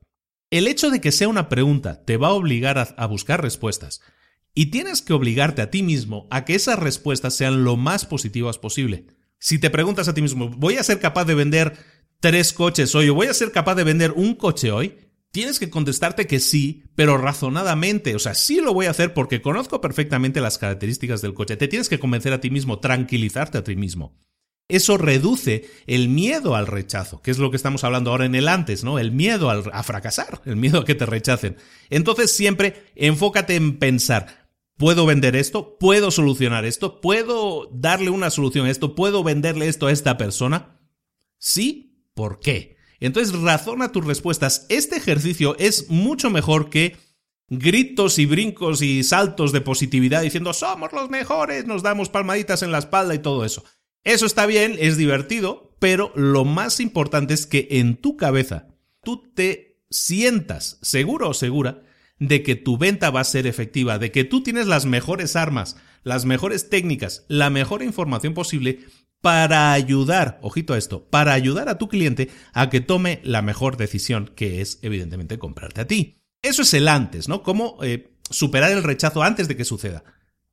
[0.52, 4.02] El hecho de que sea una pregunta te va a obligar a buscar respuestas.
[4.54, 8.58] Y tienes que obligarte a ti mismo a que esas respuestas sean lo más positivas
[8.58, 9.08] posible.
[9.38, 11.78] Si te preguntas a ti mismo, ¿voy a ser capaz de vender
[12.26, 14.96] tres coches hoy voy a ser capaz de vender un coche hoy,
[15.30, 18.16] tienes que contestarte que sí, pero razonadamente.
[18.16, 21.56] O sea, sí lo voy a hacer porque conozco perfectamente las características del coche.
[21.56, 24.18] Te tienes que convencer a ti mismo, tranquilizarte a ti mismo.
[24.68, 28.48] Eso reduce el miedo al rechazo, que es lo que estamos hablando ahora en el
[28.48, 28.98] antes, ¿no?
[28.98, 31.58] El miedo a fracasar, el miedo a que te rechacen.
[31.92, 35.78] Entonces siempre enfócate en pensar, ¿puedo vender esto?
[35.78, 37.02] ¿Puedo solucionar esto?
[37.02, 38.96] ¿Puedo darle una solución a esto?
[38.96, 40.80] ¿Puedo venderle esto a esta persona?
[41.38, 41.85] Sí,
[42.16, 42.78] ¿por qué?
[43.00, 44.66] Entonces razona tus respuestas.
[44.70, 46.98] Este ejercicio es mucho mejor que
[47.50, 52.72] gritos y brincos y saltos de positividad diciendo somos los mejores, nos damos palmaditas en
[52.72, 53.64] la espalda y todo eso.
[54.04, 58.68] Eso está bien, es divertido, pero lo más importante es que en tu cabeza
[59.04, 61.84] tú te sientas seguro o segura
[62.18, 65.78] de que tu venta va a ser efectiva, de que tú tienes las mejores armas,
[66.04, 68.80] las mejores técnicas, la mejor información posible
[69.26, 73.76] para ayudar, ojito a esto, para ayudar a tu cliente a que tome la mejor
[73.76, 76.22] decisión, que es evidentemente comprarte a ti.
[76.44, 77.42] Eso es el antes, ¿no?
[77.42, 80.04] Cómo eh, superar el rechazo antes de que suceda.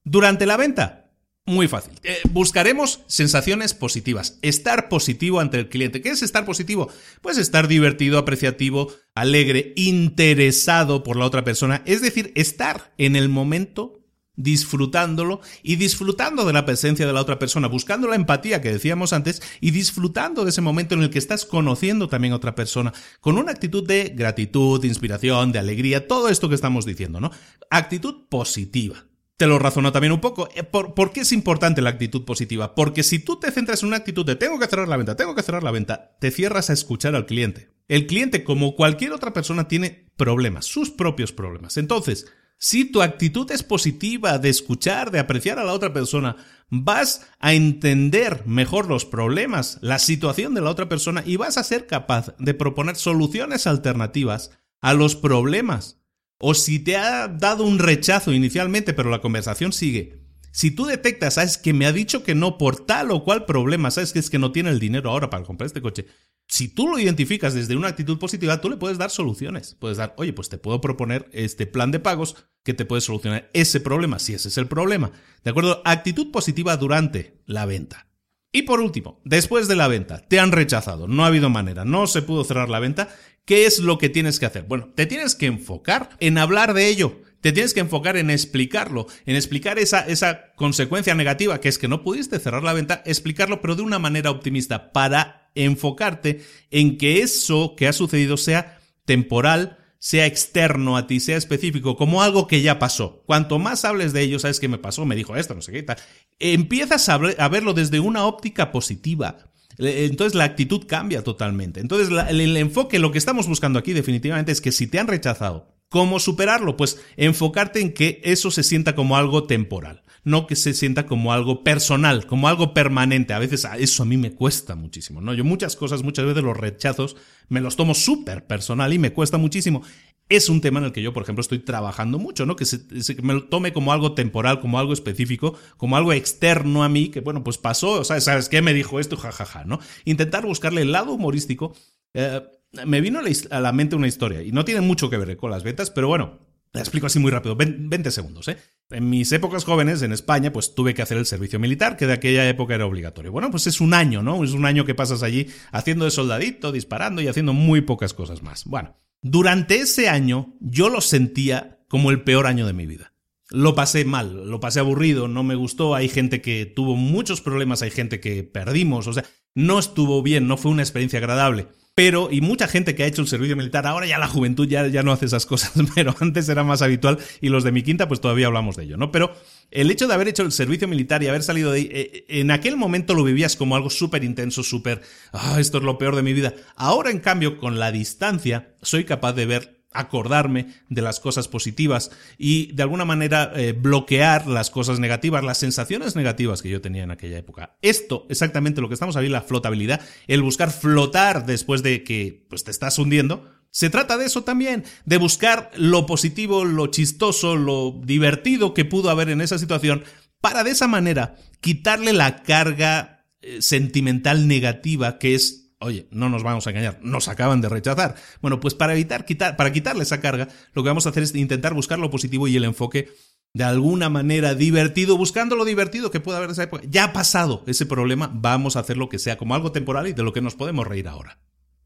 [0.04, 1.10] Durante la venta,
[1.44, 1.92] muy fácil.
[2.02, 4.38] Eh, buscaremos sensaciones positivas.
[4.40, 6.00] Estar positivo ante el cliente.
[6.00, 6.88] ¿Qué es estar positivo?
[7.20, 11.82] Pues estar divertido, apreciativo, alegre, interesado por la otra persona.
[11.84, 14.01] Es decir, estar en el momento
[14.36, 19.12] disfrutándolo y disfrutando de la presencia de la otra persona, buscando la empatía que decíamos
[19.12, 22.92] antes y disfrutando de ese momento en el que estás conociendo también a otra persona
[23.20, 27.30] con una actitud de gratitud, de inspiración, de alegría, todo esto que estamos diciendo, ¿no?
[27.70, 29.04] Actitud positiva
[29.42, 30.48] te lo razono también un poco.
[30.54, 32.76] Eh, ¿Por, qué es importante la actitud positiva?
[32.76, 35.34] Porque si tú te centras en una actitud de tengo que cerrar la venta, tengo
[35.34, 37.68] que cerrar la venta, te cierras a escuchar al cliente.
[37.88, 41.76] El cliente, como cualquier otra persona, tiene problemas, sus propios problemas.
[41.76, 42.32] Entonces,
[42.64, 46.36] si tu actitud es positiva, de escuchar, de apreciar a la otra persona,
[46.70, 51.64] vas a entender mejor los problemas, la situación de la otra persona y vas a
[51.64, 55.98] ser capaz de proponer soluciones alternativas a los problemas
[56.38, 60.21] o si te ha dado un rechazo inicialmente, pero la conversación sigue.
[60.52, 63.90] Si tú detectas, sabes que me ha dicho que no por tal o cual problema,
[63.90, 66.06] sabes que es que no tiene el dinero ahora para comprar este coche.
[66.46, 69.74] Si tú lo identificas desde una actitud positiva, tú le puedes dar soluciones.
[69.80, 73.50] Puedes dar, oye, pues te puedo proponer este plan de pagos que te puede solucionar
[73.54, 75.10] ese problema, si ese es el problema.
[75.42, 75.80] ¿De acuerdo?
[75.86, 78.06] Actitud positiva durante la venta.
[78.52, 82.06] Y por último, después de la venta, te han rechazado, no ha habido manera, no
[82.06, 83.08] se pudo cerrar la venta,
[83.46, 84.64] ¿qué es lo que tienes que hacer?
[84.64, 89.08] Bueno, te tienes que enfocar en hablar de ello, te tienes que enfocar en explicarlo,
[89.26, 93.60] en explicar esa, esa consecuencia negativa que es que no pudiste cerrar la venta, explicarlo
[93.60, 99.78] pero de una manera optimista para enfocarte en que eso que ha sucedido sea temporal,
[99.98, 103.22] sea externo a ti, sea específico, como algo que ya pasó.
[103.26, 105.82] Cuanto más hables de ello, sabes que me pasó, me dijo esto, no sé qué
[105.82, 105.96] tal.
[106.38, 109.50] Empiezas a, verlo desde una óptica positiva.
[109.78, 111.80] Entonces la actitud cambia totalmente.
[111.80, 115.71] Entonces el, enfoque, lo que estamos buscando aquí definitivamente es que si te han rechazado,
[115.92, 116.76] ¿cómo superarlo?
[116.76, 121.32] Pues enfocarte en que eso se sienta como algo temporal no que se sienta como
[121.32, 123.34] algo personal, como algo permanente.
[123.34, 125.34] A veces eso a mí me cuesta muchísimo, ¿no?
[125.34, 127.16] Yo muchas cosas, muchas veces los rechazos
[127.48, 129.82] me los tomo súper personal y me cuesta muchísimo.
[130.28, 132.56] Es un tema en el que yo, por ejemplo, estoy trabajando mucho, ¿no?
[132.56, 132.80] Que, se,
[133.22, 137.20] me lo tome como algo temporal, como algo específico, como algo externo a mí, que
[137.20, 138.62] bueno, pues pasó, o sea, ¿sabes qué?
[138.62, 139.80] Me dijo esto, jajaja, ¿no?
[140.04, 141.74] Intentar buscarle el lado humorístico.
[142.14, 142.40] Eh,
[142.84, 145.62] me vino a la mente una historia, y no tiene mucho que ver con las
[145.62, 146.40] ventas, pero bueno,
[146.72, 148.56] la explico así muy rápido, 20 segundos, ¿eh?
[148.90, 152.14] En mis épocas jóvenes en España, pues tuve que hacer el servicio militar, que de
[152.14, 153.32] aquella época era obligatorio.
[153.32, 154.42] Bueno, pues es un año, ¿no?
[154.42, 158.42] Es un año que pasas allí haciendo de soldadito, disparando y haciendo muy pocas cosas
[158.42, 158.64] más.
[158.64, 163.12] Bueno, durante ese año yo lo sentía como el peor año de mi vida.
[163.50, 167.82] Lo pasé mal, lo pasé aburrido, no me gustó, hay gente que tuvo muchos problemas,
[167.82, 171.68] hay gente que perdimos, o sea, no estuvo bien, no fue una experiencia agradable.
[171.94, 174.86] Pero, y mucha gente que ha hecho el servicio militar, ahora ya la juventud ya,
[174.86, 178.08] ya no hace esas cosas, pero antes era más habitual y los de mi quinta
[178.08, 179.12] pues todavía hablamos de ello, ¿no?
[179.12, 179.34] Pero
[179.70, 182.50] el hecho de haber hecho el servicio militar y haber salido de ahí, eh, en
[182.50, 185.02] aquel momento lo vivías como algo súper intenso, súper,
[185.32, 186.54] ah, esto es lo peor de mi vida.
[186.76, 192.10] Ahora, en cambio, con la distancia, soy capaz de ver acordarme de las cosas positivas
[192.38, 197.02] y de alguna manera eh, bloquear las cosas negativas, las sensaciones negativas que yo tenía
[197.02, 197.76] en aquella época.
[197.82, 202.64] Esto, exactamente lo que estamos hablando, la flotabilidad, el buscar flotar después de que pues,
[202.64, 203.50] te estás hundiendo.
[203.70, 209.08] Se trata de eso también, de buscar lo positivo, lo chistoso, lo divertido que pudo
[209.08, 210.04] haber en esa situación,
[210.42, 216.42] para de esa manera quitarle la carga eh, sentimental negativa que es oye, no nos
[216.42, 218.14] vamos a engañar, nos acaban de rechazar.
[218.40, 221.34] Bueno, pues para evitar quitar, para quitarle esa carga, lo que vamos a hacer es
[221.34, 223.10] intentar buscar lo positivo y el enfoque
[223.54, 226.84] de alguna manera divertido, buscando lo divertido que pueda haber en esa época.
[226.88, 230.12] Ya ha pasado ese problema, vamos a hacer lo que sea como algo temporal y
[230.12, 231.38] de lo que nos podemos reír ahora.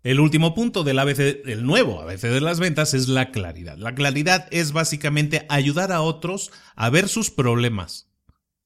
[0.02, 3.76] El último punto del ABC, el nuevo ABC de las ventas es la claridad.
[3.76, 8.08] La claridad es básicamente ayudar a otros a ver sus problemas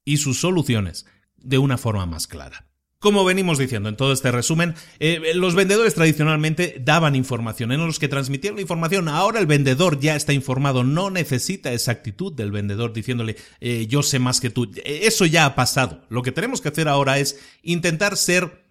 [0.05, 1.07] y sus soluciones
[1.39, 2.70] de una forma más clara.
[3.01, 7.99] Como venimos diciendo en todo este resumen, eh, los vendedores tradicionalmente daban información, eran los
[7.99, 9.09] que transmitían la información.
[9.09, 14.03] Ahora el vendedor ya está informado, no necesita esa actitud del vendedor diciéndole eh, yo
[14.03, 14.71] sé más que tú.
[14.85, 16.03] Eso ya ha pasado.
[16.11, 18.67] Lo que tenemos que hacer ahora es intentar ser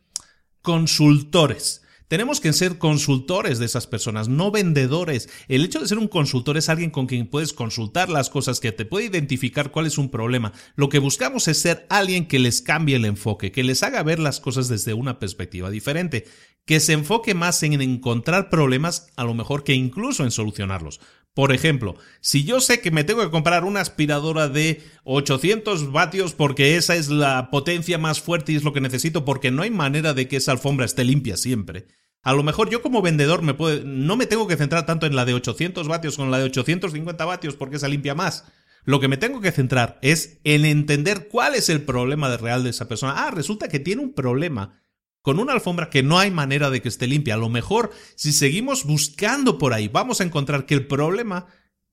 [0.61, 5.29] consultores tenemos que ser consultores de esas personas, no vendedores.
[5.47, 8.71] El hecho de ser un consultor es alguien con quien puedes consultar las cosas, que
[8.71, 10.51] te puede identificar cuál es un problema.
[10.75, 14.17] Lo que buscamos es ser alguien que les cambie el enfoque, que les haga ver
[14.17, 16.25] las cosas desde una perspectiva diferente,
[16.65, 20.99] que se enfoque más en encontrar problemas a lo mejor que incluso en solucionarlos.
[21.35, 26.33] Por ejemplo, si yo sé que me tengo que comprar una aspiradora de 800 vatios
[26.33, 29.69] porque esa es la potencia más fuerte y es lo que necesito porque no hay
[29.69, 31.85] manera de que esa alfombra esté limpia siempre.
[32.21, 33.55] A lo mejor yo como vendedor me
[33.86, 37.25] no me tengo que centrar tanto en la de 800 vatios con la de 850
[37.25, 38.45] vatios porque esa limpia más.
[38.84, 42.71] Lo que me tengo que centrar es en entender cuál es el problema real de
[42.71, 43.27] esa persona.
[43.27, 44.82] Ah, resulta que tiene un problema
[45.21, 47.36] con una alfombra que no hay manera de que esté limpia.
[47.36, 51.47] A lo mejor, si seguimos buscando por ahí, vamos a encontrar que el problema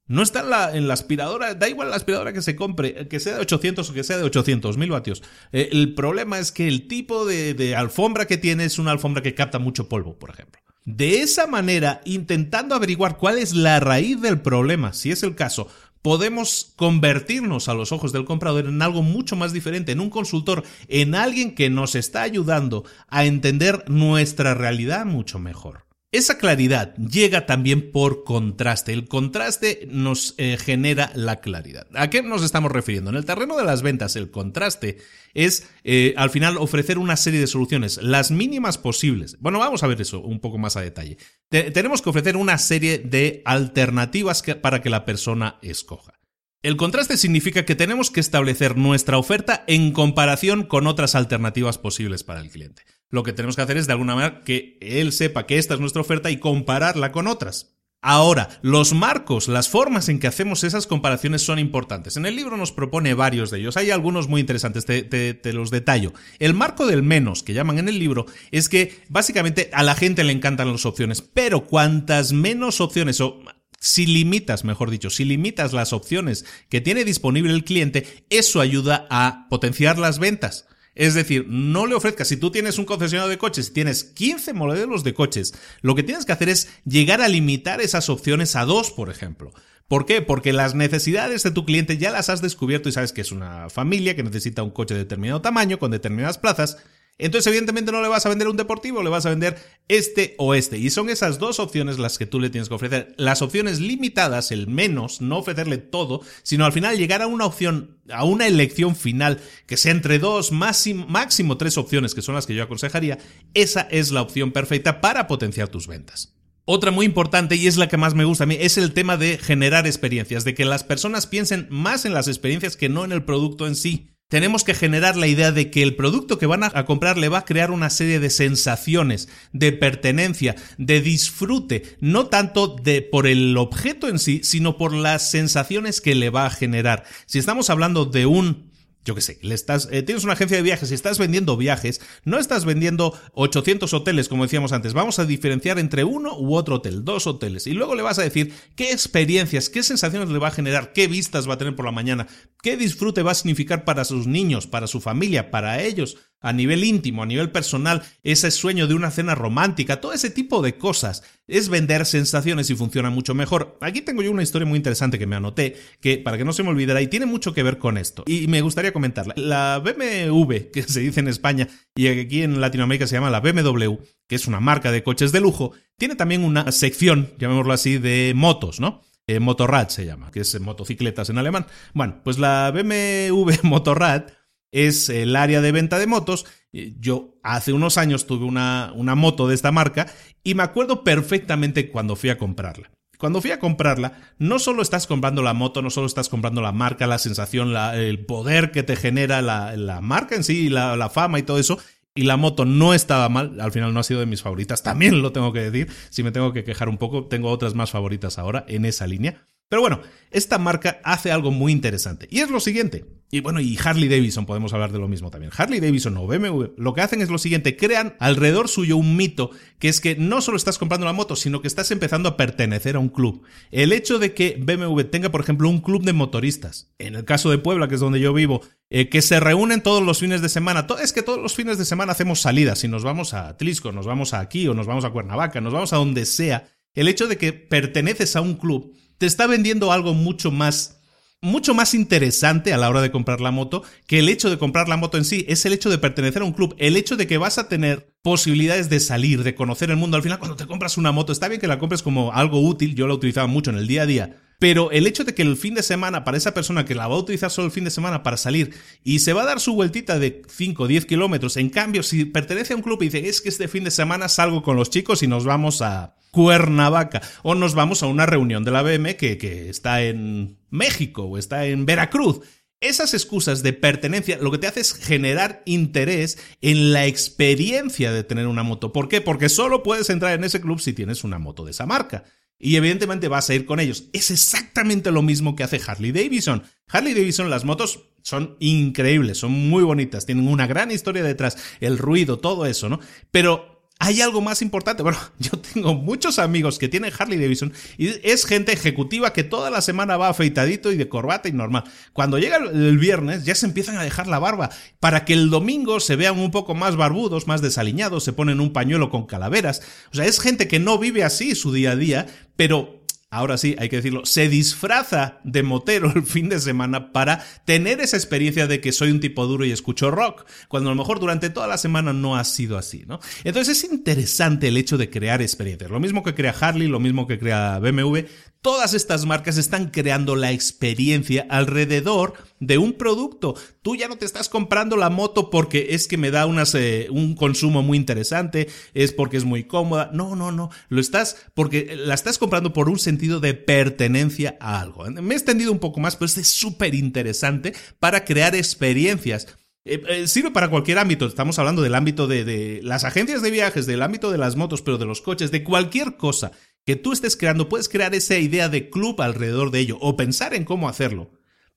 [0.06, 3.40] no está en la, aspiradora, da igual la aspiradora que se compre, que sea de
[3.40, 5.22] 800 o que sea de 800 mil vatios.
[5.52, 9.34] Eh, el problema es que el tipo de alfombra que tiene es una alfombra que
[9.34, 10.60] capta mucho polvo, por ejemplo.
[10.86, 15.66] De esa manera, intentando averiguar cuál es la raíz del problema, si es el caso,
[16.00, 20.62] podemos convertirnos a los ojos del comprador en algo mucho más diferente, en un consultor,
[20.86, 25.85] en alguien que nos está ayudando a entender nuestra realidad mucho mejor.
[26.12, 28.92] Esa claridad llega también por contraste.
[28.92, 31.88] El contraste nos eh, genera la claridad.
[31.94, 33.10] ¿A qué nos estamos refiriendo?
[33.10, 34.98] En el terreno de las ventas, el contraste
[35.34, 39.36] es eh, al final ofrecer una serie de soluciones, las mínimas posibles.
[39.40, 41.18] Bueno, vamos a ver eso un poco más a detalle.
[41.50, 46.14] tenemos que ofrecer una serie de alternativas para que la persona escoja.
[46.62, 52.22] El contraste significa que tenemos que establecer nuestra oferta en comparación con otras alternativas posibles
[52.22, 55.46] para el cliente lo que tenemos que hacer es de alguna manera que él sepa
[55.46, 57.76] que esta es nuestra oferta y compararla con otras.
[58.02, 62.16] Ahora, los marcos, las formas en que hacemos esas comparaciones son importantes.
[62.16, 63.76] En el libro nos propone varios de ellos.
[63.76, 66.12] Hay algunos muy interesantes, te, los detallo.
[66.38, 70.22] El marco del menos, que llaman en el libro, es que básicamente a la gente
[70.22, 73.40] le encantan las opciones, pero cuantas menos opciones o
[73.80, 79.08] si limitas, mejor dicho, si limitas las opciones que tiene disponible el cliente, eso ayuda
[79.10, 80.68] a potenciar las ventas.
[80.96, 85.04] Es decir, no le ofrezcas, si tú tienes un concesionario de coches, tienes 15 modelos
[85.04, 88.90] de coches, lo que tienes que hacer es llegar a limitar esas opciones a dos,
[88.90, 89.52] por ejemplo.
[89.88, 90.22] ¿Por qué?
[90.22, 93.68] Porque las necesidades de tu cliente ya las has descubierto y sabes que es una
[93.68, 96.78] familia que necesita un coche de determinado tamaño, con determinadas plazas,
[97.18, 99.56] entonces, evidentemente, no le vas a vender un deportivo, le vas a vender
[99.88, 100.76] este o este.
[100.76, 103.14] Y son esas dos opciones las que tú le tienes que ofrecer.
[103.16, 107.98] Las opciones limitadas, el menos, no ofrecerle todo, sino al final llegar a una opción,
[108.10, 112.54] a una elección final que sea entre dos, máximo, tres opciones, que son las que
[112.54, 113.18] yo aconsejaría.
[113.54, 116.34] Esa es la opción perfecta para potenciar tus ventas.
[116.66, 119.16] Otra muy importante y es la que más me gusta a mí es el tema
[119.16, 123.12] de generar experiencias, de que las personas piensen más en las experiencias que no en
[123.12, 126.64] el producto en sí tenemos que generar la idea de que el producto que van
[126.64, 132.26] a comprar le va a crear una serie de sensaciones, de pertenencia, de disfrute, no
[132.26, 136.50] tanto de por el objeto en sí, sino por las sensaciones que le va a
[136.50, 137.04] generar.
[137.26, 138.72] Si estamos hablando de un
[139.06, 142.00] yo qué sé, le estás, eh, tienes una agencia de viajes y estás vendiendo viajes,
[142.24, 146.76] no estás vendiendo 800 hoteles como decíamos antes, vamos a diferenciar entre uno u otro
[146.76, 150.48] hotel, dos hoteles, y luego le vas a decir qué experiencias, qué sensaciones le va
[150.48, 152.26] a generar, qué vistas va a tener por la mañana,
[152.62, 156.16] qué disfrute va a significar para sus niños, para su familia, para ellos,
[156.46, 160.62] a nivel íntimo, a nivel personal, ese sueño de una cena romántica, todo ese tipo
[160.62, 161.24] de cosas.
[161.48, 163.76] Es vender sensaciones y funciona mucho mejor.
[163.80, 166.62] Aquí tengo yo una historia muy interesante que me anoté, que para que no se
[166.62, 168.22] me olvidara, y tiene mucho que ver con esto.
[168.26, 169.34] Y me gustaría comentarla.
[169.36, 173.96] La BMW, que se dice en España y aquí en Latinoamérica se llama la BMW,
[174.28, 178.34] que es una marca de coches de lujo, tiene también una sección, llamémoslo así, de
[178.36, 179.02] motos, ¿no?
[179.28, 181.66] Eh, Motorrad se llama, que es motocicletas en alemán.
[181.92, 184.26] Bueno, pues la BMW Motorrad
[184.72, 186.46] es el área de venta de motos.
[186.72, 190.06] Yo hace unos años tuve una, una moto de esta marca
[190.44, 192.90] y me acuerdo perfectamente cuando fui a comprarla.
[193.18, 196.72] Cuando fui a comprarla, no solo estás comprando la moto, no solo estás comprando la
[196.72, 201.38] marca, la sensación, el poder que te genera la, marca en sí, la, la, fama
[201.38, 201.78] y todo eso.
[202.14, 205.20] Y la moto no estaba mal, al final no ha sido de mis favoritas, también
[205.20, 205.88] lo tengo que decir.
[206.08, 209.46] Si me tengo que quejar un poco, tengo otras más favoritas ahora en esa línea.
[209.68, 210.00] Pero bueno,
[210.30, 212.28] esta marca hace algo muy interesante.
[212.30, 213.04] Y es lo siguiente.
[213.30, 215.52] Y bueno, y Harley Davidson, podemos hablar de lo mismo también.
[215.56, 219.50] Harley Davidson o BMW lo que hacen es lo siguiente, crean alrededor suyo un mito,
[219.80, 222.94] que es que no solo estás comprando la moto, sino que estás empezando a pertenecer
[222.94, 223.42] a un club.
[223.72, 227.50] El hecho de que BMW tenga, por ejemplo, un club de motoristas, en el caso
[227.50, 230.48] de Puebla, que es donde yo vivo, eh, que se reúnen todos los fines de
[230.48, 230.86] semana.
[231.02, 234.06] Es que todos los fines de semana hacemos salidas, si nos vamos a Tlisco, nos
[234.06, 236.68] vamos a aquí o nos vamos a Cuernavaca, nos vamos a donde sea.
[236.94, 240.95] El hecho de que perteneces a un club te está vendiendo algo mucho más
[241.42, 244.88] mucho más interesante a la hora de comprar la moto que el hecho de comprar
[244.88, 247.26] la moto en sí, es el hecho de pertenecer a un club, el hecho de
[247.26, 250.16] que vas a tener posibilidades de salir, de conocer el mundo.
[250.16, 252.94] Al final, cuando te compras una moto, está bien que la compres como algo útil,
[252.94, 255.56] yo la utilizaba mucho en el día a día, pero el hecho de que el
[255.56, 257.90] fin de semana, para esa persona que la va a utilizar solo el fin de
[257.90, 261.56] semana para salir y se va a dar su vueltita de 5 o 10 kilómetros,
[261.56, 264.28] en cambio, si pertenece a un club y dice, es que este fin de semana
[264.28, 268.64] salgo con los chicos y nos vamos a Cuernavaca o nos vamos a una reunión
[268.64, 272.40] de la BM que, que está en México o está en Veracruz.
[272.80, 278.22] Esas excusas de pertenencia lo que te hace es generar interés en la experiencia de
[278.22, 278.92] tener una moto.
[278.92, 279.22] ¿Por qué?
[279.22, 282.24] Porque solo puedes entrar en ese club si tienes una moto de esa marca.
[282.58, 284.08] Y evidentemente vas a ir con ellos.
[284.12, 286.62] Es exactamente lo mismo que hace Harley Davidson.
[286.88, 291.96] Harley Davidson, las motos son increíbles, son muy bonitas, tienen una gran historia detrás, el
[291.96, 292.98] ruido, todo eso, ¿no?
[293.30, 295.02] Pero hay algo más importante.
[295.02, 299.70] Bueno, yo tengo muchos amigos que tienen Harley Davidson y es gente ejecutiva que toda
[299.70, 301.84] la semana va afeitadito y de corbata y normal.
[302.12, 304.70] Cuando llega el viernes ya se empiezan a dejar la barba
[305.00, 308.72] para que el domingo se vean un poco más barbudos, más desaliñados, se ponen un
[308.72, 309.82] pañuelo con calaveras.
[310.12, 312.26] O sea, es gente que no vive así su día a día,
[312.56, 317.44] pero ahora sí, hay que decirlo, se disfraza de motero el fin de semana para
[317.64, 320.98] tener esa experiencia de que soy un tipo duro y escucho rock, cuando a lo
[320.98, 323.20] mejor durante toda la semana no ha sido así, ¿no?
[323.44, 325.90] Entonces es interesante el hecho de crear experiencias.
[325.90, 328.20] Lo mismo que crea Harley, lo mismo que crea BMW,
[328.66, 333.54] Todas estas marcas están creando la experiencia alrededor de un producto.
[333.82, 337.08] Tú ya no te estás comprando la moto porque es que me da unas, eh,
[337.10, 340.10] un consumo muy interesante, es porque es muy cómoda.
[340.12, 340.70] No, no, no.
[340.88, 345.04] Lo estás porque la estás comprando por un sentido de pertenencia a algo.
[345.10, 349.46] Me he extendido un poco más, pero es súper interesante para crear experiencias.
[349.84, 351.26] Eh, eh, sirve para cualquier ámbito.
[351.26, 354.82] Estamos hablando del ámbito de, de, las agencias de viajes, del ámbito de las motos,
[354.82, 356.52] pero de los coches, de cualquier cosa
[356.84, 360.54] que tú estés creando, puedes crear esa idea de club alrededor de ello o pensar
[360.54, 361.30] en cómo hacerlo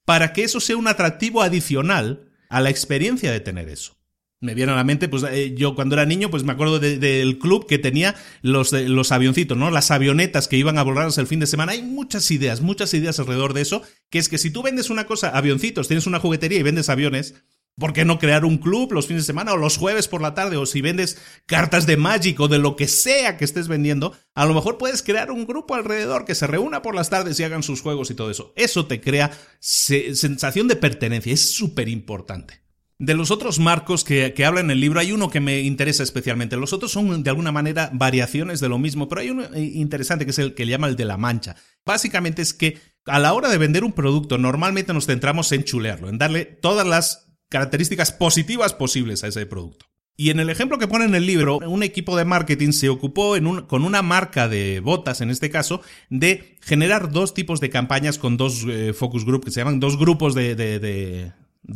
[0.09, 3.95] para que eso sea un atractivo adicional a la experiencia de tener eso.
[4.39, 7.37] Me viene a la mente, pues eh, yo cuando era niño, pues me acuerdo del
[7.37, 9.69] club que tenía los, los avioncitos, ¿no?
[9.69, 11.73] Las avionetas que iban a volar el fin de semana.
[11.73, 15.05] Hay muchas ideas, muchas ideas alrededor de eso, que es que si tú vendes una
[15.05, 17.35] cosa, avioncitos, tienes una juguetería y vendes aviones,
[17.79, 20.33] ¿Por qué no crear un club los fines de semana o los jueves por la
[20.33, 20.57] tarde?
[20.57, 24.45] O si vendes cartas de Magic o de lo que sea que estés vendiendo, a
[24.45, 27.63] lo mejor puedes crear un grupo alrededor que se reúna por las tardes y hagan
[27.63, 28.53] sus juegos y todo eso.
[28.55, 32.61] Eso te crea sensación de pertenencia, es súper importante.
[33.01, 36.03] De los otros marcos que, que habla en el libro, hay uno que me interesa
[36.03, 36.57] especialmente.
[36.57, 40.25] Los otros son de alguna manera variaciones de lo mismo, pero hay uno eh, interesante
[40.25, 41.55] que es el que le llama el de la mancha.
[41.85, 46.09] Básicamente es que a la hora de vender un producto, normalmente nos centramos en chulearlo,
[46.09, 49.85] en darle todas las características positivas posibles a ese producto.
[50.19, 53.35] Y en el ejemplo que pone en el libro, un equipo de marketing se ocupó
[53.67, 58.35] con una marca de botas, en este caso, de generar dos tipos de campañas con
[58.35, 61.31] dos eh, focus group, que se llaman dos grupos de, de,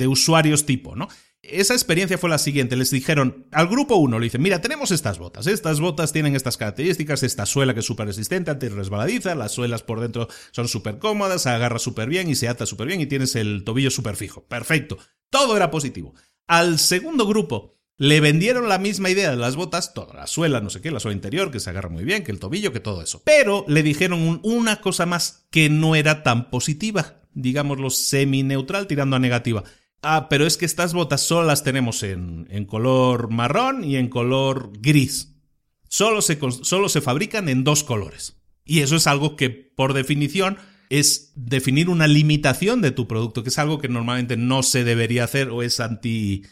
[0.07, 1.07] usuarios tipo, ¿no?
[1.41, 5.19] Esa experiencia fue la siguiente, les dijeron al grupo 1, le dicen, mira, tenemos estas
[5.19, 9.83] botas, estas botas tienen estas características, esta suela que es súper resistente, anti-resbaladiza, las suelas
[9.83, 13.07] por dentro son súper cómodas, se agarra súper bien y se ata súper bien y
[13.07, 14.45] tienes el tobillo súper fijo.
[14.45, 14.97] Perfecto.
[15.29, 16.15] Todo era positivo.
[16.47, 20.69] Al segundo grupo le vendieron la misma idea de las botas, toda la suela, no
[20.69, 23.01] sé qué, la suela interior, que se agarra muy bien, que el tobillo, que todo
[23.01, 23.21] eso.
[23.25, 29.19] Pero le dijeron una cosa más que no era tan positiva, digámoslo semi-neutral tirando a
[29.19, 29.63] negativa.
[30.03, 34.09] Ah, pero es que estas botas solo las tenemos en, en color marrón y en
[34.09, 35.33] color gris.
[35.87, 38.37] Solo se, solo se fabrican en dos colores.
[38.65, 40.57] Y eso es algo que, por definición,
[40.89, 45.23] es definir una limitación de tu producto, que es algo que normalmente no se debería
[45.23, 46.43] hacer o es anti...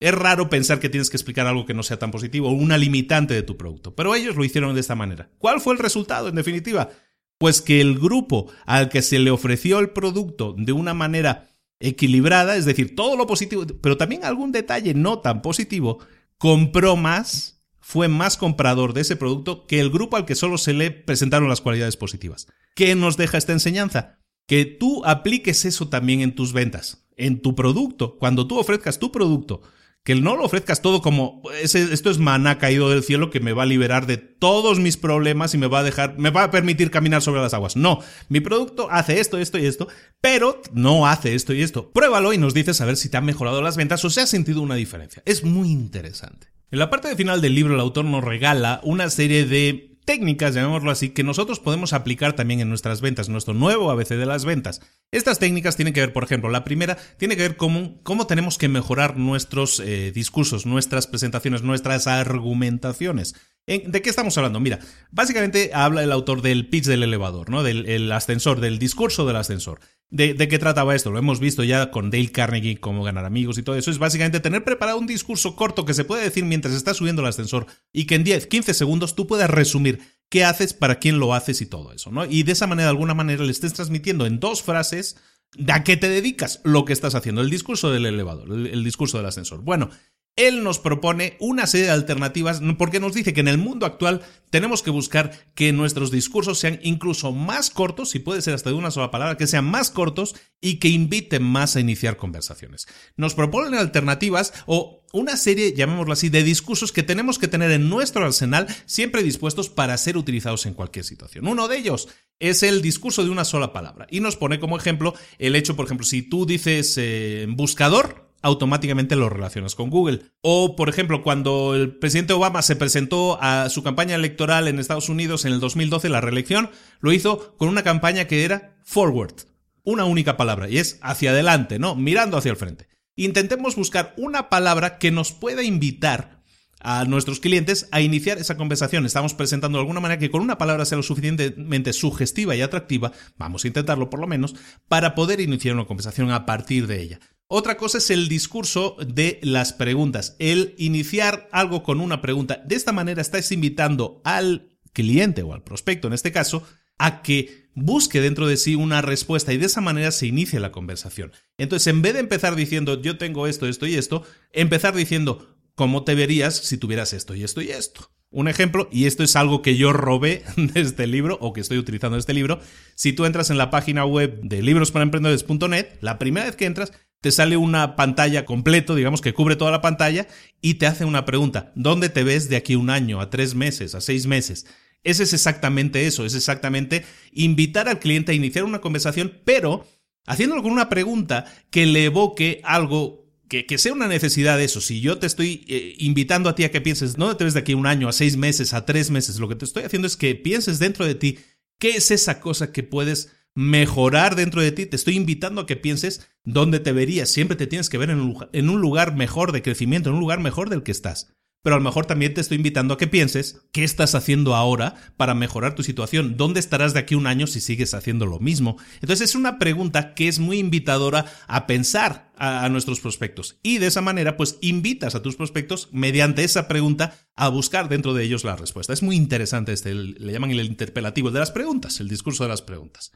[0.00, 2.76] Es raro pensar que tienes que explicar algo que no sea tan positivo o una
[2.76, 5.30] limitante de tu producto, pero ellos lo hicieron de esta manera.
[5.38, 6.90] ¿Cuál fue el resultado, en definitiva?
[7.38, 11.48] Pues que el grupo al que se le ofreció el producto de una manera
[11.80, 15.98] equilibrada, es decir, todo lo positivo, pero también algún detalle no tan positivo,
[16.38, 20.72] compró más, fue más comprador de ese producto que el grupo al que solo se
[20.72, 22.48] le presentaron las cualidades positivas.
[22.74, 24.18] ¿Qué nos deja esta enseñanza?
[24.46, 28.16] Que tú apliques eso también en tus ventas, en tu producto.
[28.18, 29.62] Cuando tú ofrezcas tu producto,
[30.06, 33.64] que no lo ofrezcas todo como esto es maná caído del cielo que me va
[33.64, 36.92] a liberar de todos mis problemas y me va a dejar, me va a permitir
[36.92, 37.74] caminar sobre las aguas.
[37.74, 37.98] No,
[38.28, 39.88] mi producto hace esto, esto y esto,
[40.20, 41.90] pero no hace esto y esto.
[41.90, 44.28] Pruébalo y nos dices a ver si te han mejorado las ventas o se ha
[44.28, 45.24] sentido una diferencia.
[45.26, 46.46] Es muy interesante.
[46.70, 50.90] En la parte final del libro el autor nos regala una serie de técnicas, llamémoslo
[50.90, 54.80] así, que nosotros podemos aplicar también en nuestras ventas, nuestro nuevo ABC de las ventas.
[55.10, 58.56] Estas técnicas tienen que ver, por ejemplo, la primera tiene que ver con cómo tenemos
[58.56, 63.34] que mejorar nuestros eh, discursos, nuestras presentaciones, nuestras argumentaciones.
[63.66, 64.60] ¿De qué estamos hablando?
[64.60, 64.78] Mira,
[65.10, 67.64] básicamente habla el autor del pitch del elevador, ¿no?
[67.64, 69.80] Del ascensor, del discurso del ascensor.
[70.08, 71.10] ¿De, qué trataba esto?
[71.10, 73.90] Lo hemos visto ya con Dale Carnegie, cómo ganar amigos y todo eso.
[73.90, 77.28] Es básicamente tener preparado un discurso corto que se puede decir mientras estás subiendo el
[77.28, 81.34] ascensor y que en 10, 15 segundos tú puedas resumir qué haces, para quién lo
[81.34, 82.24] haces y todo eso, ¿no?
[82.24, 85.16] Y de esa manera, de alguna manera, le estés transmitiendo en dos frases
[85.56, 89.16] de a qué te dedicas, lo que estás haciendo, el discurso del elevador, el discurso
[89.16, 89.62] del ascensor.
[89.62, 89.90] Bueno,
[90.36, 94.22] él nos propone una serie de alternativas porque nos dice que en el mundo actual
[94.50, 98.76] tenemos que buscar que nuestros discursos sean incluso más cortos, si puede ser hasta de
[98.76, 102.86] una sola palabra, que sean más cortos y que inviten más a iniciar conversaciones.
[103.16, 107.88] Nos proponen alternativas o una serie, llamémoslo así, de discursos que tenemos que tener en
[107.88, 111.48] nuestro arsenal siempre dispuestos para ser utilizados en cualquier situación.
[111.48, 112.08] Uno de ellos
[112.38, 115.86] es el discurso de una sola palabra y nos pone como ejemplo el hecho, por
[115.86, 120.22] ejemplo, si tú dices eh, buscador, automáticamente lo relacionas con Google.
[120.40, 125.08] O, por ejemplo, cuando el presidente Obama se presentó a su campaña electoral en Estados
[125.08, 126.70] Unidos en el 2012, la reelección,
[127.00, 129.34] lo hizo con una campaña que era forward.
[129.82, 131.96] Una única palabra, y es hacia adelante, ¿no?
[131.96, 132.88] Mirando hacia el frente.
[133.16, 136.42] Intentemos buscar una palabra que nos pueda invitar
[136.80, 139.06] a nuestros clientes a iniciar esa conversación.
[139.06, 143.12] Estamos presentando de alguna manera que con una palabra sea lo suficientemente sugestiva y atractiva,
[143.36, 144.54] vamos a intentarlo por lo menos,
[144.86, 147.20] para poder iniciar una conversación a partir de ella.
[147.48, 152.60] Otra cosa es el discurso de las preguntas, el iniciar algo con una pregunta.
[152.66, 156.64] De esta manera estás invitando al cliente o al prospecto en este caso
[156.98, 160.72] a que busque dentro de sí una respuesta y de esa manera se inicia la
[160.72, 161.30] conversación.
[161.56, 166.02] Entonces, en vez de empezar diciendo yo tengo esto, esto y esto, empezar diciendo cómo
[166.02, 168.10] te verías si tuvieras esto y esto y esto.
[168.30, 171.78] Un ejemplo, y esto es algo que yo robé de este libro o que estoy
[171.78, 172.58] utilizando en este libro,
[172.96, 176.92] si tú entras en la página web de librosparaemprendedores.net, la primera vez que entras
[177.26, 180.28] te sale una pantalla completo, digamos que cubre toda la pantalla
[180.60, 181.72] y te hace una pregunta.
[181.74, 184.64] ¿Dónde te ves de aquí un año, a tres meses, a seis meses?
[185.02, 189.84] Ese es exactamente eso, es exactamente invitar al cliente a iniciar una conversación, pero
[190.24, 194.80] haciéndolo con una pregunta que le evoque algo que, sea una necesidad de eso.
[194.80, 197.60] Si yo te estoy eh, invitando a ti a que pienses, ¿dónde te ves de
[197.60, 199.40] aquí un año, a seis meses, a tres meses?
[199.40, 201.40] Lo que te estoy haciendo es que pienses dentro de ti
[201.80, 205.76] qué es esa cosa que puedes mejorar dentro de ti, te estoy invitando a que
[205.76, 207.30] pienses dónde te verías.
[207.30, 210.68] Siempre te tienes que ver en un, lugar, mejor de crecimiento, en un lugar mejor
[210.68, 211.32] del que estás.
[211.62, 214.94] Pero a lo mejor también te estoy invitando a que pienses qué estás haciendo ahora
[215.16, 218.76] para mejorar tu situación, dónde estarás de aquí un año si sigues haciendo lo mismo.
[219.00, 223.78] Entonces es una pregunta que es muy invitadora a pensar a, a nuestros prospectos y
[223.78, 228.22] de esa manera pues invitas a tus prospectos mediante esa pregunta a buscar dentro de
[228.22, 228.92] ellos la respuesta.
[228.92, 232.62] Es muy interesante este, le llaman el interpelativo de las preguntas, el discurso de las
[232.62, 233.12] preguntas.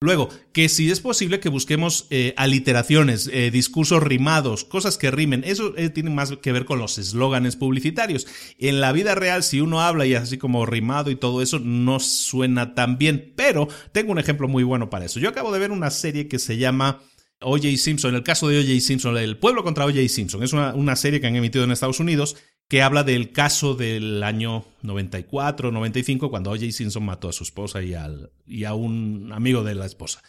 [0.00, 5.44] Luego, que si es posible que busquemos eh, aliteraciones, eh, discursos rimados, cosas que rimen,
[5.46, 8.26] eso eh, tiene más que ver con los eslóganes publicitarios.
[8.58, 11.58] En la vida real, si uno habla y es así como rimado y todo eso,
[11.58, 15.20] no suena tan bien, pero tengo un ejemplo muy bueno para eso.
[15.20, 17.00] Yo acabo de ver una serie que se llama...
[17.40, 17.76] O.J.
[17.76, 18.80] Simpson, el caso de O.J.
[18.80, 20.08] Simpson, el pueblo contra O.J.
[20.08, 22.36] Simpson, es una, una, serie que han emitido en Estados Unidos
[22.74, 26.72] que habla del caso del año 94, 95, cuando O.J.
[26.72, 30.24] Simpson mató a su esposa y, al, y a un amigo de la esposa.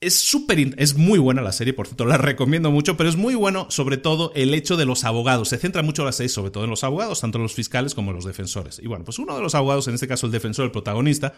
[0.00, 3.34] Es súper, es muy buena la serie, por cierto, la recomiendo mucho, pero es muy
[3.34, 5.50] bueno sobre todo el hecho de los abogados.
[5.50, 8.24] Se centra mucho la serie sobre todo en los abogados, tanto los fiscales como los
[8.24, 8.78] defensores.
[8.82, 11.34] Y bueno, pues uno de los abogados, en este caso el defensor, el protagonista,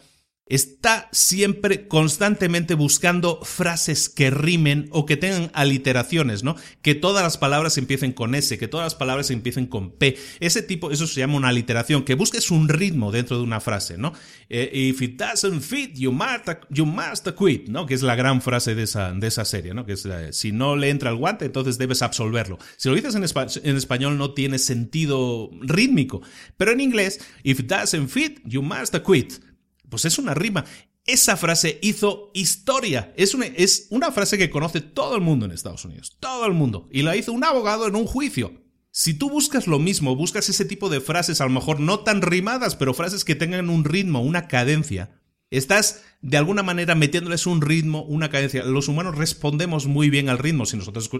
[0.52, 6.56] está siempre constantemente buscando frases que rimen o que tengan aliteraciones, ¿no?
[6.82, 10.18] Que todas las palabras empiecen con S, que todas las palabras empiecen con P.
[10.40, 13.96] Ese tipo, eso se llama una aliteración, que busques un ritmo dentro de una frase,
[13.96, 14.12] ¿no?
[14.50, 17.86] Eh, if it doesn't fit, you must, you must quit, ¿no?
[17.86, 19.86] Que es la gran frase de esa, de esa serie, ¿no?
[19.86, 22.58] Que es, si no le entra el guante, entonces debes absolverlo.
[22.76, 26.20] Si lo dices en, en español no tiene sentido rítmico,
[26.58, 29.51] pero en inglés, if it doesn't fit, you must quit.
[29.92, 30.64] Pues es una rima.
[31.04, 33.12] Esa frase hizo historia.
[33.14, 36.16] Es una, es una frase que conoce todo el mundo en Estados Unidos.
[36.18, 36.88] Todo el mundo.
[36.90, 38.62] Y la hizo un abogado en un juicio.
[38.90, 42.22] Si tú buscas lo mismo, buscas ese tipo de frases, a lo mejor no tan
[42.22, 45.10] rimadas, pero frases que tengan un ritmo, una cadencia,
[45.52, 48.64] Estás de alguna manera metiéndoles un ritmo, una cadencia.
[48.64, 50.64] Los humanos respondemos muy bien al ritmo.
[50.64, 51.10] Si nosotros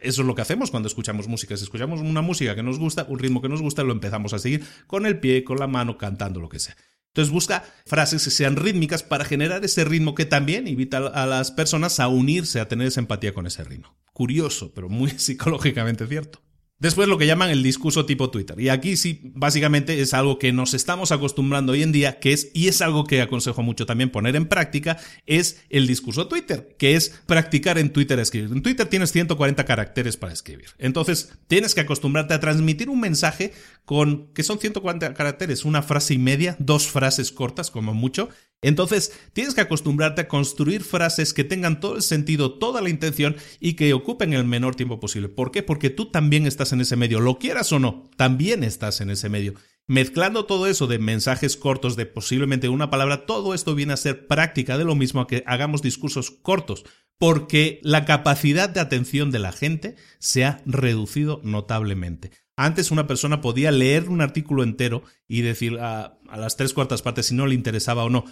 [0.00, 1.54] eso es lo que hacemos cuando escuchamos música.
[1.58, 4.38] Si escuchamos una música que nos gusta, un ritmo que nos gusta, lo empezamos a
[4.38, 6.74] seguir con el pie, con la mano, cantando lo que sea.
[7.12, 11.50] Entonces busca frases que sean rítmicas para generar ese ritmo que también invita a las
[11.50, 13.94] personas a unirse, a tener esa empatía con ese ritmo.
[14.14, 16.40] Curioso, pero muy psicológicamente cierto.
[16.82, 18.58] Después lo que llaman el discurso tipo Twitter.
[18.58, 22.50] Y aquí sí, básicamente es algo que nos estamos acostumbrando hoy en día, que es,
[22.54, 26.96] y es algo que aconsejo mucho también poner en práctica, es el discurso Twitter, que
[26.96, 28.50] es practicar en Twitter escribir.
[28.50, 30.70] En Twitter tienes 140 caracteres para escribir.
[30.78, 33.52] Entonces, tienes que acostumbrarte a transmitir un mensaje
[33.84, 38.28] con, que son 140 caracteres, una frase y media, dos frases cortas como mucho,
[38.62, 43.36] entonces, tienes que acostumbrarte a construir frases que tengan todo el sentido, toda la intención
[43.58, 45.28] y que ocupen el menor tiempo posible.
[45.28, 45.64] ¿Por qué?
[45.64, 49.28] Porque tú también estás en ese medio, lo quieras o no, también estás en ese
[49.28, 49.54] medio.
[49.88, 54.28] Mezclando todo eso de mensajes cortos, de posiblemente una palabra, todo esto viene a ser
[54.28, 56.84] práctica de lo mismo a que hagamos discursos cortos,
[57.18, 62.30] porque la capacidad de atención de la gente se ha reducido notablemente.
[62.56, 67.02] Antes una persona podía leer un artículo entero y decir a, a las tres cuartas
[67.02, 68.24] partes si no le interesaba o no.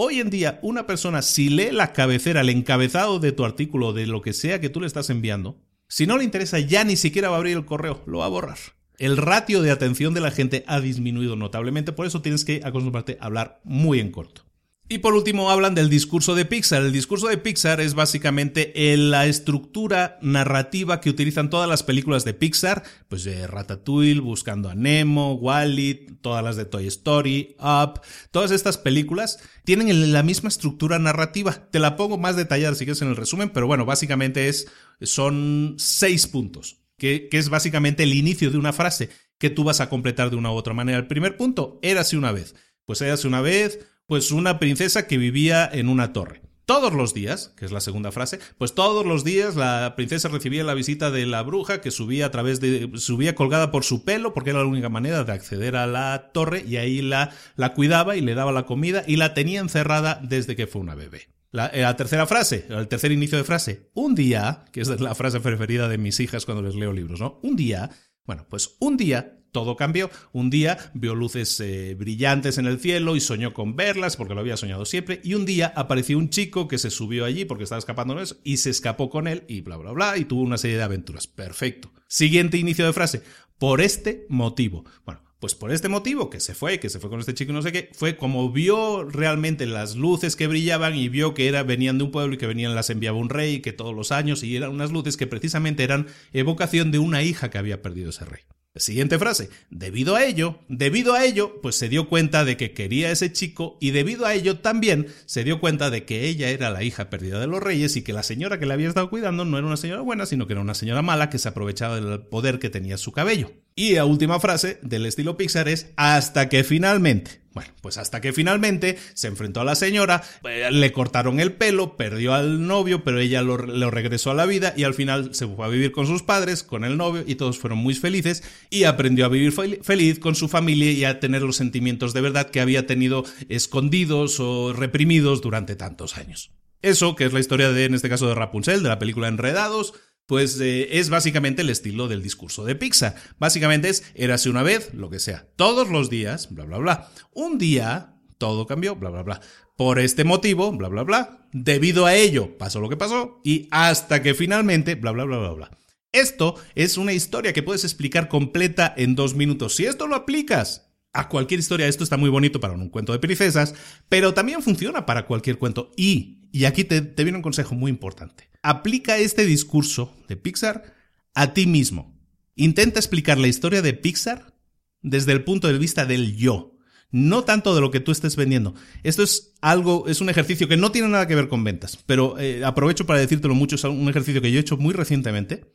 [0.00, 4.06] Hoy en día, una persona, si lee la cabecera, el encabezado de tu artículo, de
[4.06, 7.30] lo que sea que tú le estás enviando, si no le interesa, ya ni siquiera
[7.30, 8.58] va a abrir el correo, lo va a borrar.
[8.98, 13.18] El ratio de atención de la gente ha disminuido notablemente, por eso tienes que acostumbrarte
[13.20, 14.47] a hablar muy en corto.
[14.90, 16.80] Y por último hablan del discurso de Pixar.
[16.80, 22.32] El discurso de Pixar es básicamente la estructura narrativa que utilizan todas las películas de
[22.32, 28.50] Pixar, pues de Ratatouille, Buscando a Nemo, Wally, todas las de Toy Story, Up, todas
[28.50, 31.52] estas películas tienen la misma estructura narrativa.
[31.70, 34.68] Te la pongo más detallada si quieres en el resumen, pero bueno, básicamente es,
[35.02, 39.82] son seis puntos, que, que es básicamente el inicio de una frase que tú vas
[39.82, 40.96] a completar de una u otra manera.
[40.96, 42.54] El primer punto, érase una vez.
[42.86, 46.40] Pues érase una vez pues una princesa que vivía en una torre.
[46.64, 50.64] Todos los días, que es la segunda frase, pues todos los días la princesa recibía
[50.64, 54.34] la visita de la bruja que subía a través de subía colgada por su pelo
[54.34, 58.16] porque era la única manera de acceder a la torre y ahí la la cuidaba
[58.16, 61.28] y le daba la comida y la tenía encerrada desde que fue una bebé.
[61.50, 65.40] La, la, tercera frase, el tercer inicio de frase, un día, que es la frase
[65.40, 67.40] preferida de mis hijas cuando les leo libros, ¿no?
[67.42, 67.90] Un día,
[68.26, 70.10] bueno, pues un día todo cambió.
[70.32, 74.40] Un día vio luces eh, brillantes en el cielo y soñó con verlas porque lo
[74.40, 75.20] había soñado siempre.
[75.24, 78.36] Y un día apareció un chico que se subió allí porque estaba escapando de eso
[78.44, 80.16] y se escapó con él y bla, bla, bla.
[80.16, 81.26] Y tuvo una serie de aventuras.
[81.26, 81.90] Perfecto.
[82.06, 83.22] Siguiente inicio de frase.
[83.58, 84.84] Por este motivo.
[85.04, 87.54] Bueno, pues por este motivo, que se fue, que se fue con este chico y
[87.54, 91.62] no sé qué, fue como vio realmente las luces que brillaban y vio que era,
[91.62, 94.42] venían de un pueblo y que venían las enviaba un rey, que todos los años,
[94.42, 98.24] y eran unas luces que precisamente eran evocación de una hija que había perdido ese
[98.24, 98.42] rey.
[98.76, 99.50] Siguiente frase.
[99.70, 103.32] Debido a ello, debido a ello, pues se dio cuenta de que quería a ese
[103.32, 107.10] chico y debido a ello también se dio cuenta de que ella era la hija
[107.10, 109.66] perdida de los reyes y que la señora que le había estado cuidando no era
[109.66, 112.70] una señora buena, sino que era una señora mala que se aprovechaba del poder que
[112.70, 113.52] tenía su cabello.
[113.74, 118.32] Y la última frase del estilo Pixar es hasta que finalmente, bueno, pues hasta que
[118.32, 123.18] finalmente se enfrentó a la señora, eh, le cortaron el pelo, perdió al novio, pero
[123.18, 126.22] ella lo, regresó a la vida y al final se fue a vivir con sus
[126.22, 129.52] padres, con el novio y todos fueron muy felices y aprendió a vivir
[129.82, 134.38] feliz con su familia y a tener los sentimientos de verdad que había tenido escondidos
[134.38, 136.52] o reprimidos durante tantos años.
[136.80, 139.94] Eso, que es la historia de, en este caso, de Rapunzel, de la película Enredados,
[140.28, 143.14] pues eh, es básicamente el estilo del discurso de Pixar.
[143.38, 147.08] Básicamente es, érase una vez, lo que sea, todos los días, bla, bla, bla.
[147.32, 149.40] Un día, todo cambió, bla, bla, bla.
[149.78, 151.48] Por este motivo, bla, bla, bla.
[151.52, 155.52] Debido a ello, pasó lo que pasó y hasta que finalmente, bla, bla, bla, bla,
[155.52, 155.70] bla.
[156.12, 159.76] Esto es una historia que puedes explicar completa en dos minutos.
[159.76, 163.18] Si esto lo aplicas a cualquier historia, esto está muy bonito para un cuento de
[163.18, 163.74] princesas,
[164.10, 165.90] pero también funciona para cualquier cuento.
[165.96, 170.94] Y, y aquí te, te viene un consejo muy importante aplica este discurso de Pixar
[171.34, 172.18] a ti mismo.
[172.56, 174.54] Intenta explicar la historia de Pixar
[175.02, 176.76] desde el punto de vista del yo,
[177.10, 178.74] no tanto de lo que tú estés vendiendo.
[179.02, 182.38] Esto es algo, es un ejercicio que no tiene nada que ver con ventas, pero
[182.38, 185.72] eh, aprovecho para decírtelo mucho, es un ejercicio que yo he hecho muy recientemente,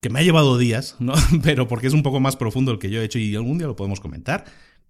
[0.00, 1.14] que me ha llevado días, ¿no?
[1.42, 3.66] Pero porque es un poco más profundo el que yo he hecho y algún día
[3.66, 4.44] lo podemos comentar.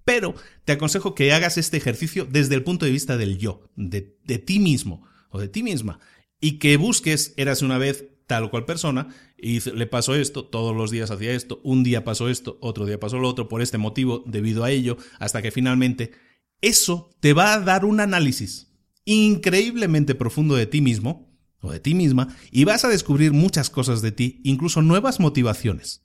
[0.04, 0.34] Pero
[0.64, 4.38] te aconsejo que hagas este ejercicio desde el punto de vista del yo, de, de
[4.38, 6.00] ti mismo o de ti misma
[6.44, 10.76] y que busques, eras una vez tal o cual persona, y le pasó esto, todos
[10.76, 13.78] los días hacía esto, un día pasó esto, otro día pasó lo otro, por este
[13.78, 16.12] motivo, debido a ello, hasta que finalmente
[16.60, 18.74] eso te va a dar un análisis
[19.06, 24.02] increíblemente profundo de ti mismo o de ti misma y vas a descubrir muchas cosas
[24.02, 26.04] de ti, incluso nuevas motivaciones.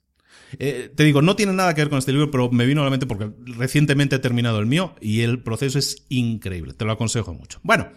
[0.58, 2.84] Eh, te digo, no tiene nada que ver con este libro, pero me vino a
[2.84, 6.72] la mente porque recientemente he terminado el mío y el proceso es increíble.
[6.72, 7.60] Te lo aconsejo mucho.
[7.62, 7.90] Bueno,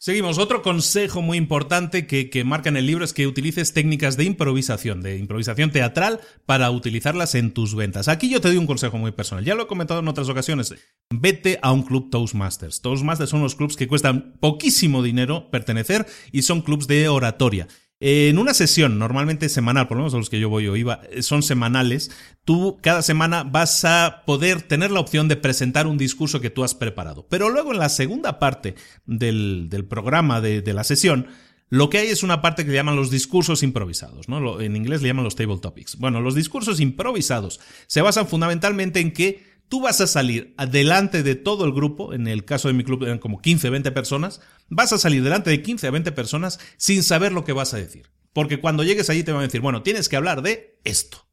[0.00, 0.38] Seguimos.
[0.38, 4.22] Otro consejo muy importante que, que, marca en el libro es que utilices técnicas de
[4.22, 8.06] improvisación, de improvisación teatral, para utilizarlas en tus ventas.
[8.06, 9.44] Aquí yo te doy un consejo muy personal.
[9.44, 10.72] Ya lo he comentado en otras ocasiones.
[11.10, 12.80] Vete a un club Toastmasters.
[12.80, 17.66] Toastmasters son los clubs que cuestan poquísimo dinero pertenecer y son clubs de oratoria.
[18.00, 21.00] En una sesión, normalmente semanal, por lo menos a los que yo voy o iba,
[21.10, 22.12] eh, son semanales,
[22.44, 26.62] tú cada semana vas a poder tener la opción de presentar un discurso que tú
[26.62, 27.26] has preparado.
[27.28, 31.26] Pero luego en la segunda parte del, programa de, de, la sesión,
[31.70, 34.60] lo que hay es una parte que llaman los discursos improvisados, ¿no?
[34.60, 35.96] En inglés le llaman los table topics.
[35.96, 41.34] Bueno, los discursos improvisados se basan fundamentalmente en que tú vas a salir delante de
[41.34, 44.92] todo el grupo, en el caso de mi club eran como 15, 20 personas, vas
[44.92, 48.10] a salir delante de 15 a 20 personas sin saber lo que vas a decir.
[48.32, 51.26] Porque cuando llegues allí te van a decir, bueno, tienes que hablar de esto.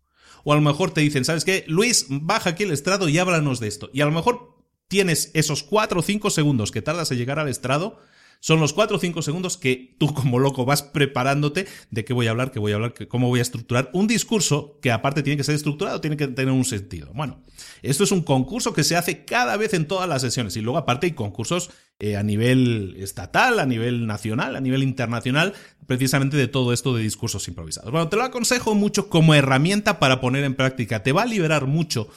[0.43, 1.65] O a lo mejor te dicen, ¿sabes qué?
[1.67, 3.89] Luis, baja aquí el estrado y háblanos de esto.
[3.93, 4.55] Y a lo mejor
[4.87, 7.99] tienes esos 4 o 5 segundos que tardas en llegar al estrado
[8.39, 12.27] son los 4 o 5 segundos que tú como loco vas preparándote de qué voy
[12.27, 15.37] a hablar, qué voy a hablar, cómo voy a estructurar un discurso que aparte tiene
[15.37, 17.11] que ser estructurado, tiene que tener un sentido.
[17.13, 17.43] Bueno,
[17.81, 20.77] esto es un concurso que se hace cada vez en todas las sesiones y luego
[20.77, 25.53] aparte hay concursos eh, a nivel estatal, a nivel nacional, a nivel internacional,
[25.87, 27.91] precisamente de todo esto de discursos improvisados.
[27.91, 31.67] Bueno, te lo aconsejo mucho como herramienta para poner en práctica, te va a liberar
[31.67, 32.09] mucho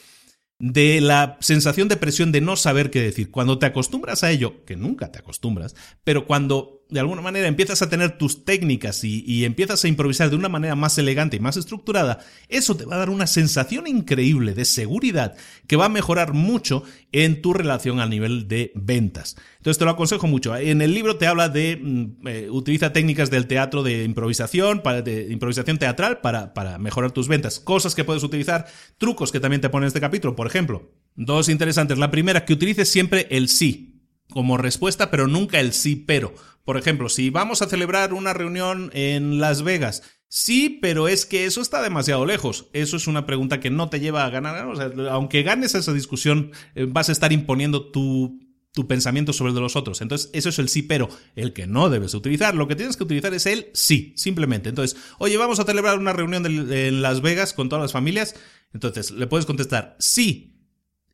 [0.58, 3.30] de la sensación de presión de no saber qué decir.
[3.30, 7.82] Cuando te acostumbras a ello, que nunca te acostumbras, pero cuando de alguna manera empiezas
[7.82, 11.56] a tener tus técnicas y, empiezas a improvisar de una manera más elegante y más
[11.56, 15.36] estructurada, eso te va a dar una sensación increíble de seguridad
[15.66, 19.36] que va a mejorar mucho en tu relación a nivel de ventas.
[19.58, 20.56] Entonces te lo aconsejo mucho.
[20.56, 25.02] En el libro te habla de, mm, eh, utiliza técnicas del teatro de improvisación, para,
[25.02, 27.60] de improvisación teatral para, para mejorar tus ventas.
[27.60, 28.66] Cosas que puedes utilizar,
[28.96, 30.34] trucos que también te pone en este capítulo.
[30.34, 31.98] Por ejemplo, dos interesantes.
[31.98, 33.97] La primera, que utilices siempre el sí
[34.30, 36.34] como respuesta, pero nunca el sí, pero.
[36.64, 41.46] Por ejemplo, si vamos a celebrar una reunión en Las Vegas, sí, pero es que
[41.46, 42.68] eso está demasiado lejos.
[42.74, 44.66] Eso es una pregunta que no te lleva a ganar.
[44.66, 48.38] O sea, aunque ganes esa discusión, eh, vas a estar imponiendo tu,
[48.72, 50.02] tu pensamiento sobre el de los otros.
[50.02, 52.54] Entonces, eso es el sí, pero el que no debes utilizar.
[52.54, 54.68] Lo que tienes que utilizar es el sí, simplemente.
[54.68, 58.34] Entonces, oye, vamos a celebrar una reunión en Las Vegas con todas las familias.
[58.74, 60.57] Entonces, le puedes contestar sí,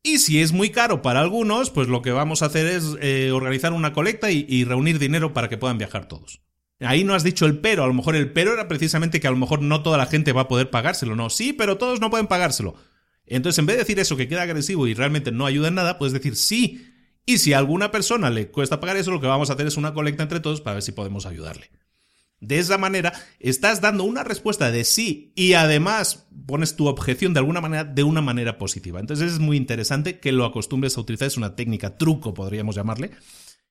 [0.07, 3.31] y si es muy caro para algunos, pues lo que vamos a hacer es eh,
[3.33, 6.43] organizar una colecta y, reunir dinero para que puedan viajar todos.
[6.79, 9.31] Ahí no has dicho el pero, a lo mejor el pero era precisamente que a
[9.31, 12.11] lo mejor no toda la gente va a poder pagárselo, no, sí, pero todos no
[12.11, 12.75] pueden pagárselo.
[13.25, 15.97] Entonces, en vez de decir eso que queda agresivo y realmente no ayuda en nada,
[15.99, 16.87] puedes decir sí.
[17.25, 19.79] Y si a alguna persona le cuesta pagar eso, lo que vamos a hacer es
[19.79, 21.71] una colecta entre todos para ver si podemos ayudarle.
[22.47, 27.41] De esa manera, estás dando una respuesta de sí y además pones tu objeción de
[27.41, 29.01] alguna manera de una manera positiva.
[29.01, 33.11] Entonces es muy interesante que lo acostumbres a utilizar, es una técnica truco, podríamos llamarle.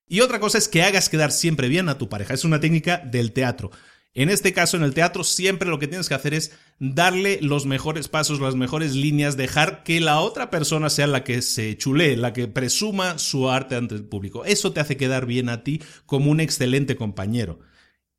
[0.07, 2.97] Y otra cosa es que hagas quedar siempre bien a tu pareja, es una técnica
[2.97, 3.71] del teatro.
[4.15, 7.65] En este caso, en el teatro, siempre lo que tienes que hacer es darle los
[7.65, 12.15] mejores pasos, las mejores líneas, dejar que la otra persona sea la que se chulee,
[12.15, 14.45] la que presuma su arte ante el público.
[14.45, 17.59] Eso te hace quedar bien a ti como un excelente compañero.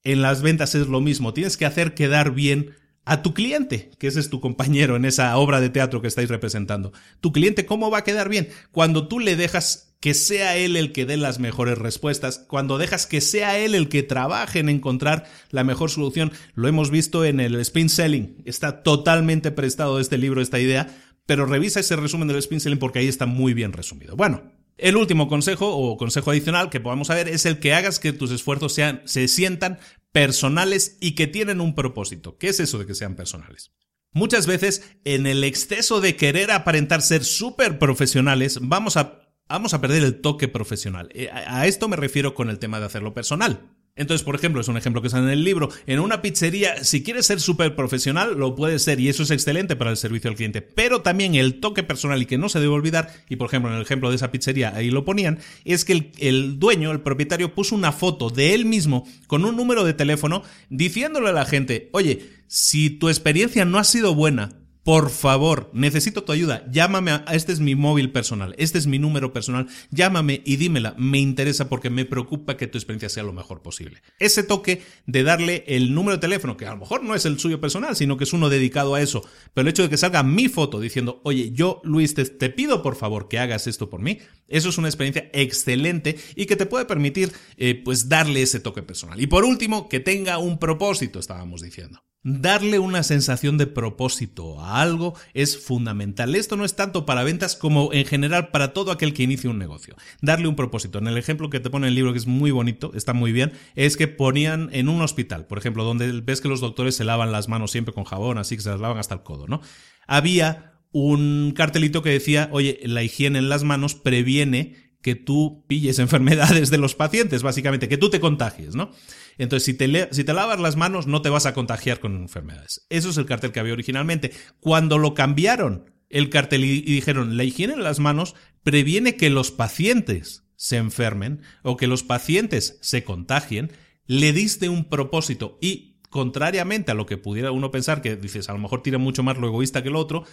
[0.05, 2.77] En las ventas es lo mismo, tienes que hacer quedar bien
[3.07, 6.29] a tu cliente, que ese es tu compañero en esa obra de teatro que estáis
[6.29, 6.93] representando.
[7.21, 8.49] Tu cliente, ¿cómo va a quedar bien?
[8.71, 13.07] Cuando tú le dejas que sea él el que dé las mejores respuestas, cuando dejas
[13.07, 16.31] que sea él el que trabaje en encontrar la mejor solución.
[16.55, 18.37] Lo hemos visto en el spin selling.
[18.45, 20.95] Está totalmente prestado este libro, esta idea,
[21.25, 24.15] pero revisa ese resumen del spin selling porque ahí está muy bien resumido.
[24.15, 24.43] Bueno,
[24.79, 28.31] el último consejo o consejo adicional que podamos saber es el que hagas que tus
[28.31, 29.79] esfuerzos sean, se sientan
[30.13, 32.37] personales y que tienen un propósito.
[32.39, 33.73] ¿Qué es eso de que sean personales?
[34.13, 39.81] Muchas veces, en el exceso de querer aparentar ser súper profesionales, vamos a, vamos a
[39.81, 41.09] perder el toque profesional.
[41.15, 43.71] Eh, a esto me refiero con el tema de hacerlo personal.
[43.97, 47.05] Entonces, por ejemplo, es un ejemplo que está en el libro, en una pizzería, si
[47.05, 50.35] quieres ser súper profesional, lo puedes ser y eso es excelente para el servicio al
[50.35, 53.71] cliente, pero también el toque personal y que no se debe olvidar, y por ejemplo
[53.71, 57.03] en el ejemplo de esa pizzería ahí lo ponían, es que el, el dueño, el
[57.03, 61.45] propietario, puso una foto de él mismo con un número de teléfono diciéndole a la
[61.45, 66.67] gente, oye, si tu experiencia no ha sido buena, por favor, necesito tu ayuda.
[66.71, 69.67] Llámame a, este es mi móvil personal, este es mi número personal.
[69.91, 70.95] Llámame y dímela.
[70.99, 74.03] Me interesa porque me preocupa que tu experiencia sea lo mejor posible.
[74.19, 77.39] Ese toque de darle el número de teléfono, que a lo mejor no es el
[77.39, 79.25] suyo personal, sino que es uno dedicado a eso.
[79.55, 82.97] Pero el hecho de que salga mi foto diciendo, oye, yo, Luis, te, pido por
[82.97, 84.19] favor que hagas esto por mí,
[84.49, 88.83] eso es una experiencia excelente y que te puede permitir, eh, pues, darle ese toque
[88.83, 89.19] personal.
[89.19, 92.03] Y por último, que tenga un propósito, estábamos diciendo.
[92.27, 96.35] Darle una sensación de propósito a algo es fundamental.
[96.35, 99.59] Esto no es tanto para ventas como en general para todo aquel que inicie un
[99.59, 99.95] negocio.
[100.23, 100.99] Darle un propósito.
[100.99, 103.53] En el ejemplo que te pone el libro, que es muy bonito, está muy bien,
[103.75, 107.31] es que ponían en un hospital, por ejemplo, donde ves que los doctores se lavan
[107.31, 109.61] las manos siempre con jabón, así que se las lavan hasta el codo, ¿no?
[110.07, 115.99] Había un cartelito que decía, oye, la higiene en las manos previene que tú pilles
[116.01, 118.93] enfermedades de los pacientes, básicamente, que tú te contagies, ¿no?
[119.39, 122.87] Entonces, si te, si te lavas las manos, no te vas a contagiar con enfermedades.
[122.89, 124.33] Eso es el cartel que había originalmente.
[124.61, 129.51] Cuando lo cambiaron el cartel y, dijeron, la higiene en las manos previene que los
[129.51, 133.73] pacientes se enfermen o que los pacientes se contagien,
[134.07, 138.53] le diste un propósito y contrariamente a lo que pudiera uno pensar, que dices, a
[138.53, 140.25] lo mejor tira mucho más lo egoísta que el otro,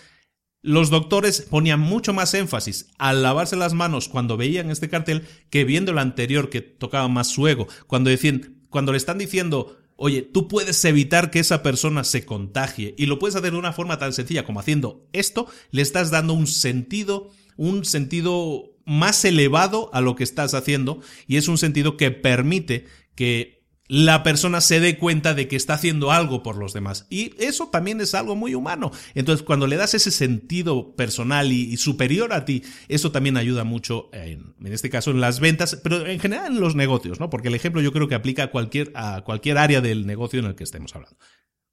[0.62, 5.64] los doctores ponían mucho más énfasis al lavarse las manos cuando veían este cartel que
[5.64, 7.68] viendo el anterior que tocaba más su ego.
[7.88, 12.96] Cuando decían, cuando le están diciendo, oye, tú puedes evitar que esa persona se contagie
[12.98, 16.34] y lo puedes hacer de una forma tan sencilla como haciendo esto, le estás dando
[16.34, 21.98] un sentido, un sentido más elevado a lo que estás haciendo y es un sentido
[21.98, 23.61] que permite que
[23.92, 27.08] la persona se dé cuenta de que está haciendo algo por los demás.
[27.10, 28.92] Y eso también es algo muy humano.
[29.16, 34.10] Entonces, cuando le das ese sentido personal y, superior a ti, eso también ayuda mucho,
[34.14, 37.30] en, este caso, en las ventas, pero en general en los negocios, ¿no?
[37.30, 40.46] Porque el ejemplo yo creo que aplica a cualquier, a cualquier área del negocio en
[40.46, 41.18] el que estemos hablando.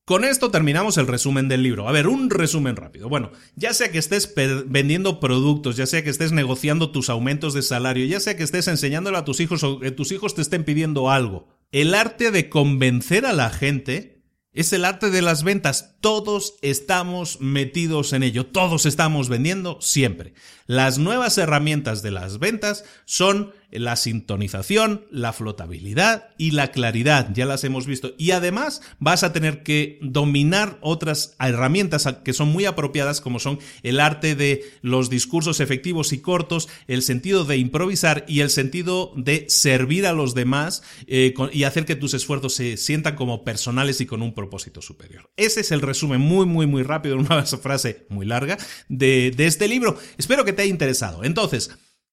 [0.05, 1.87] Con esto terminamos el resumen del libro.
[1.87, 3.09] A ver, un resumen rápido.
[3.09, 4.35] Bueno, ya sea que estés
[4.67, 8.67] vendiendo productos, ya sea que estés negociando tus aumentos de salario, ya sea que estés
[8.67, 12.49] enseñándolo a tus hijos o que tus hijos te estén pidiendo algo, el arte de
[12.49, 14.19] convencer a la gente
[14.53, 15.97] es el arte de las ventas.
[16.01, 18.47] Todos estamos metidos en ello.
[18.47, 20.35] Todos estamos vendiendo siempre.
[20.69, 27.31] Las nuevas herramientas de las ventas son la sintonización, la flotabilidad y la claridad.
[27.35, 28.15] Ya las hemos visto.
[28.19, 33.59] Y además vas a tener que dominar otras herramientas que son muy apropiadas como son
[33.83, 39.13] el arte de los discursos efectivos y cortos, el sentido de improvisar y el sentido
[39.17, 44.01] de servir a los demás eh, y hacer que tus esfuerzos se sientan como personales
[44.01, 45.31] y con un propósito superior.
[45.37, 48.59] Ese es el resumen muy, muy, muy rápido, una frase muy larga
[48.89, 49.99] de, de este libro.
[50.17, 51.25] Espero que interesado.
[51.25, 51.71] Entonces,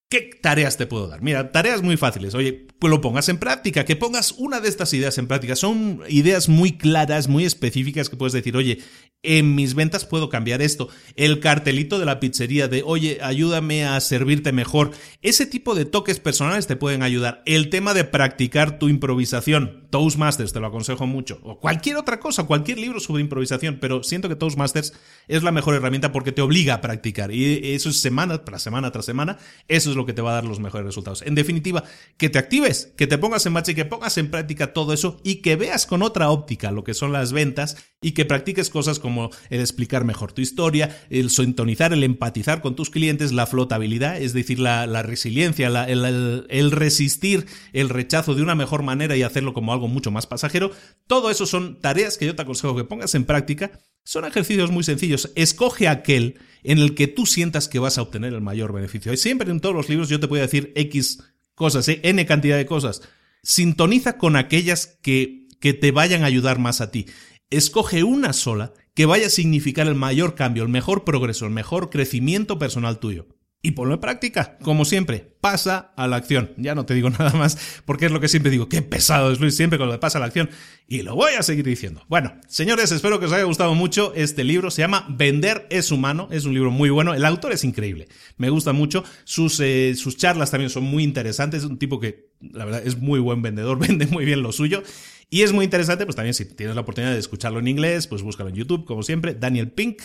[0.07, 1.23] ¿Qué tareas te puedo dar?
[1.23, 2.35] Mira, tareas muy fáciles.
[2.35, 5.55] Oye, pues lo pongas en práctica, que pongas una de estas ideas en práctica.
[5.55, 8.79] Son ideas muy claras, muy específicas que puedes decir, oye,
[9.23, 10.89] en mis ventas puedo cambiar esto.
[11.15, 14.91] El cartelito de la pizzería de, oye, ayúdame a servirte mejor.
[15.23, 17.41] Ese tipo de toques personales te pueden ayudar.
[17.47, 19.87] El tema de practicar tu improvisación.
[19.89, 21.39] Toastmasters, te lo aconsejo mucho.
[21.41, 23.79] O cualquier otra cosa, cualquier libro sobre improvisación.
[23.81, 24.93] Pero siento que Toastmasters
[25.27, 27.31] es la mejor herramienta porque te obliga a practicar.
[27.31, 29.39] Y eso es semana tras semana tras semana.
[29.67, 31.21] Eso es lo que te va a dar los mejores resultados.
[31.21, 31.83] En definitiva,
[32.17, 35.19] que te actives, que te pongas en marcha y que pongas en práctica todo eso
[35.23, 38.99] y que veas con otra óptica lo que son las ventas y que practiques cosas
[38.99, 44.21] como el explicar mejor tu historia, el sintonizar, el empatizar con tus clientes, la flotabilidad,
[44.21, 49.73] es decir, la, resiliencia, el, resistir el rechazo de una mejor manera y hacerlo como
[49.73, 50.71] algo mucho más pasajero.
[51.07, 53.71] Todo eso son tareas que yo te aconsejo que pongas en práctica.
[54.03, 55.31] Son ejercicios muy sencillos.
[55.35, 59.13] Escoge aquel en el que tú sientas que vas a obtener el mayor beneficio.
[59.13, 61.23] Y siempre en todos los libros yo te voy a decir X
[61.53, 61.99] cosas, ¿eh?
[62.03, 63.01] N cantidad de cosas.
[63.43, 67.05] Sintoniza con aquellas que, que te vayan a ayudar más a ti.
[67.49, 71.89] Escoge una sola que vaya a significar el mayor cambio, el mejor progreso, el mejor
[71.89, 73.27] crecimiento personal tuyo
[73.65, 74.59] y ponlo en práctica.
[74.61, 76.51] Como siempre, pasa a la acción.
[76.55, 78.69] Ya no te digo nada más porque es lo que siempre digo.
[78.69, 80.51] Qué pesado es Luis siempre cuando pasa a la acción.
[80.87, 82.03] Y lo voy a seguir diciendo.
[82.07, 84.69] Bueno, señores, espero que os haya gustado mucho este libro.
[84.69, 86.27] Se llama Vender es humano.
[86.29, 87.15] Es un libro muy bueno.
[87.15, 88.07] El autor es increíble.
[88.37, 89.03] Me gusta mucho.
[89.23, 91.63] Sus, eh, sus charlas también son muy interesantes.
[91.63, 93.79] Es un tipo que, la verdad, es muy buen vendedor.
[93.87, 94.83] Vende muy bien lo suyo.
[95.31, 98.21] Y es muy interesante, pues también si tienes la oportunidad de escucharlo en inglés, pues
[98.21, 99.33] búscalo en YouTube, como siempre.
[99.33, 100.03] Daniel Pink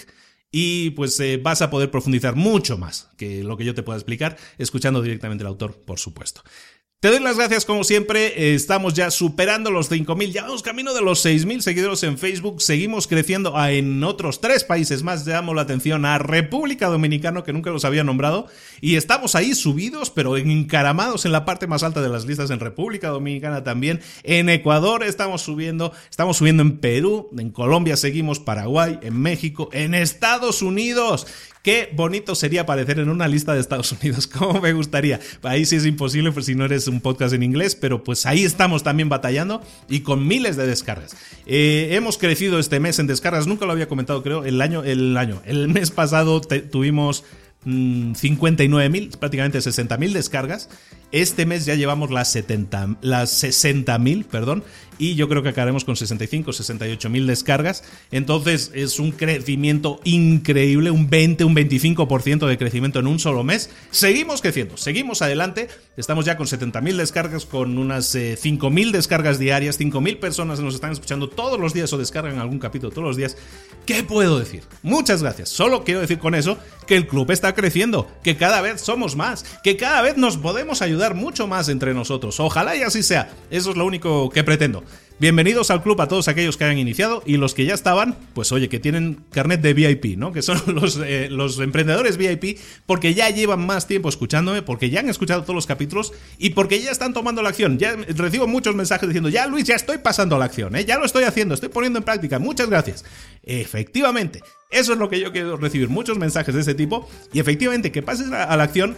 [0.53, 3.99] y pues eh, vas a poder profundizar mucho más que lo que yo te pueda
[3.99, 6.43] explicar escuchando directamente al autor, por supuesto.
[7.03, 11.01] Te doy las gracias como siempre, estamos ya superando los 5.000, ya vamos camino de
[11.01, 16.05] los 6.000 seguidores en Facebook, seguimos creciendo en otros tres países más, llamo la atención
[16.05, 18.49] a República Dominicana, que nunca los había nombrado,
[18.83, 22.61] y estamos ahí subidos, pero encaramados en la parte más alta de las listas en
[22.61, 28.99] República Dominicana también, en Ecuador estamos subiendo, estamos subiendo en Perú, en Colombia seguimos, Paraguay,
[29.01, 31.27] en México, en Estados Unidos,
[31.63, 35.21] Qué bonito sería aparecer en una lista de Estados Unidos, como me gustaría.
[35.43, 38.45] Ahí sí es imposible pues, si no eres un podcast en inglés, pero pues ahí
[38.45, 41.17] estamos también batallando y con miles de descargas.
[41.47, 45.17] Eh, hemos crecido este mes en descargas, nunca lo había comentado creo, el año, el
[45.17, 47.25] año, el mes pasado tuvimos
[47.67, 50.71] 59.000, mm, prácticamente 60.000 descargas
[51.13, 54.65] Este mes ya llevamos las, 70, las 60.000, perdón,
[55.01, 57.83] y yo creo que acabaremos con 65, 68 mil descargas.
[58.11, 63.71] Entonces es un crecimiento increíble, un 20, un 25% de crecimiento en un solo mes.
[63.91, 65.69] Seguimos creciendo, seguimos adelante.
[65.97, 70.19] Estamos ya con 70 mil descargas, con unas eh, 5 mil descargas diarias, 5 mil
[70.19, 73.39] personas nos están escuchando todos los días o descargan algún capítulo todos los días.
[73.87, 74.65] ¿Qué puedo decir?
[74.83, 75.49] Muchas gracias.
[75.49, 79.47] Solo quiero decir con eso que el club está creciendo, que cada vez somos más,
[79.65, 82.39] que cada vez nos podemos mucho más entre nosotros.
[82.41, 83.31] Ojalá y así sea.
[83.51, 84.85] Eso es lo único que pretendo.
[85.19, 88.53] Bienvenidos al club a todos aquellos que hayan iniciado y los que ya estaban, pues
[88.53, 90.33] oye, que tienen carnet de VIP, ¿no?
[90.33, 95.01] Que son los, eh, los emprendedores VIP porque ya llevan más tiempo escuchándome, porque ya
[95.01, 97.79] han escuchado todos los capítulos y porque ya están tomando la acción.
[97.79, 100.85] Ya recibo muchos mensajes diciendo, ya Luis, ya estoy pasando a la acción, ¿eh?
[100.85, 102.39] ya lo estoy haciendo, estoy poniendo en práctica.
[102.39, 103.05] Muchas gracias.
[103.43, 104.41] Efectivamente,
[104.71, 108.03] eso es lo que yo quiero recibir, muchos mensajes de ese tipo y efectivamente que
[108.03, 108.97] pases a la acción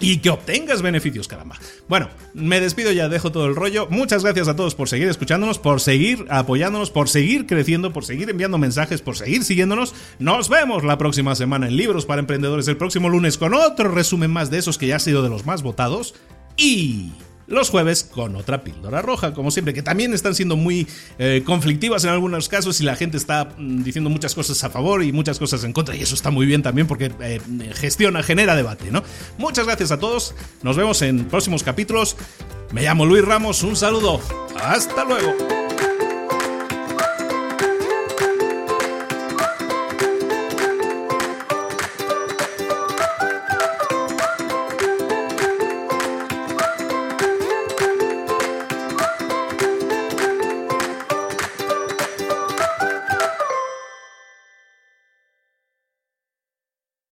[0.00, 1.56] y que obtengas beneficios, caramba.
[1.88, 3.88] Bueno, me despido ya, dejo todo el rollo.
[3.90, 8.30] Muchas gracias a todos por seguir escuchándonos, por seguir apoyándonos, por seguir creciendo, por seguir
[8.30, 9.94] enviando mensajes, por seguir siguiéndonos.
[10.18, 14.30] Nos vemos la próxima semana en Libros para Emprendedores, el próximo lunes con otro resumen
[14.30, 16.14] más de esos que ya ha sido de los más votados.
[16.56, 17.12] Y
[17.48, 20.86] los jueves con otra píldora roja, como siempre, que también están siendo muy
[21.18, 25.02] eh, conflictivas en algunos casos y la gente está mm, diciendo muchas cosas a favor
[25.02, 27.40] y muchas cosas en contra y eso está muy bien también porque eh,
[27.74, 29.02] gestiona, genera debate, ¿no?
[29.38, 32.16] Muchas gracias a todos, nos vemos en próximos capítulos.
[32.72, 34.20] Me llamo Luis Ramos, un saludo,
[34.62, 35.34] hasta luego.